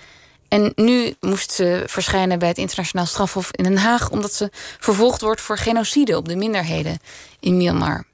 [0.48, 5.20] En nu moest ze verschijnen bij het internationaal strafhof in Den Haag, omdat ze vervolgd
[5.20, 6.98] wordt voor genocide op de minderheden
[7.40, 8.04] in Myanmar.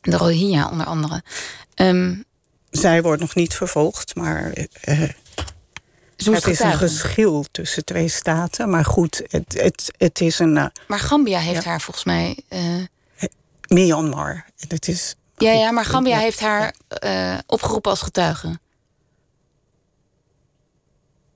[0.00, 1.22] De Rohingya onder andere.
[1.74, 2.14] Ehm,
[2.70, 4.98] Zij wordt nog niet vervolgd, maar eh,
[6.24, 8.70] moest het is een geschil tussen twee staten.
[8.70, 12.38] Maar goed, het, het, het is een eh, Maar Gambia heeft haar volgens mij.
[12.48, 12.60] eh,
[13.68, 14.44] Myanmar.
[14.68, 18.58] Het is, ja, ja, maar Gambia heeft haar eh, opgeroepen als getuige.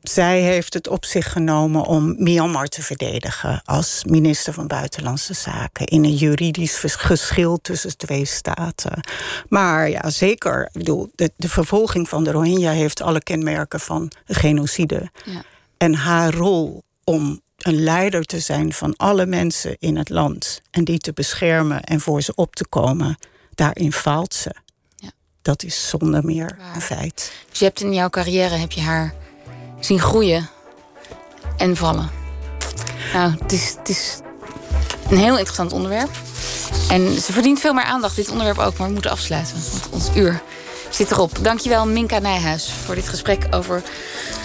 [0.03, 5.87] Zij heeft het op zich genomen om Myanmar te verdedigen als minister van Buitenlandse Zaken
[5.87, 9.01] in een juridisch geschil tussen twee staten.
[9.49, 10.63] Maar ja, zeker.
[10.63, 15.11] Ik bedoel, de, de vervolging van de Rohingya heeft alle kenmerken van genocide.
[15.25, 15.43] Ja.
[15.77, 20.85] En haar rol om een leider te zijn van alle mensen in het land en
[20.85, 23.19] die te beschermen en voor ze op te komen,
[23.55, 24.55] daarin faalt ze.
[24.97, 25.11] Ja.
[25.43, 26.75] Dat is zonder meer Waar.
[26.75, 27.33] een feit.
[27.51, 29.15] Dus je hebt in jouw carrière heb je haar
[29.85, 30.49] zien groeien
[31.57, 32.11] en vallen.
[33.13, 34.19] Nou, het is,
[35.09, 36.11] een heel interessant onderwerp.
[36.89, 39.55] En ze verdient veel meer aandacht, dit onderwerp ook, maar we moeten afsluiten.
[39.71, 40.43] Want ons uur
[40.91, 41.31] zit erop.
[41.41, 43.83] Dankjewel Minka Nijhuis voor dit gesprek over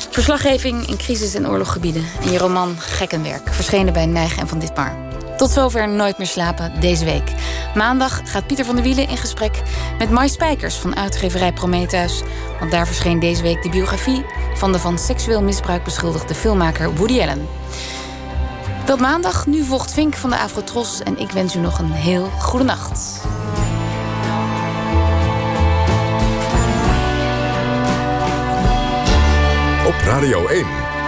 [0.10, 2.06] verslaggeving in crisis- en oorlogsgebieden.
[2.22, 5.07] En je roman Gekkenwerk, verschenen bij Nijgen en Van Ditmar.
[5.38, 7.32] Tot zover Nooit meer slapen deze week.
[7.76, 9.62] Maandag gaat Pieter van der Wielen in gesprek
[9.98, 12.22] met Mai Spijkers van uitgeverij Prometheus.
[12.60, 17.22] Want daar verscheen deze week de biografie van de van seksueel misbruik beschuldigde filmmaker Woody
[17.22, 17.48] Allen.
[18.86, 22.30] Tot maandag, nu volgt Vink van de Afrotros en ik wens u nog een heel
[22.40, 23.22] goede nacht.
[29.88, 30.66] Op Radio 1.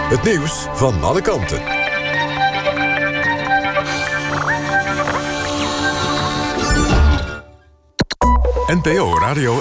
[0.08, 1.79] Het nieuws van alle kanten.
[8.70, 9.54] NPO Radio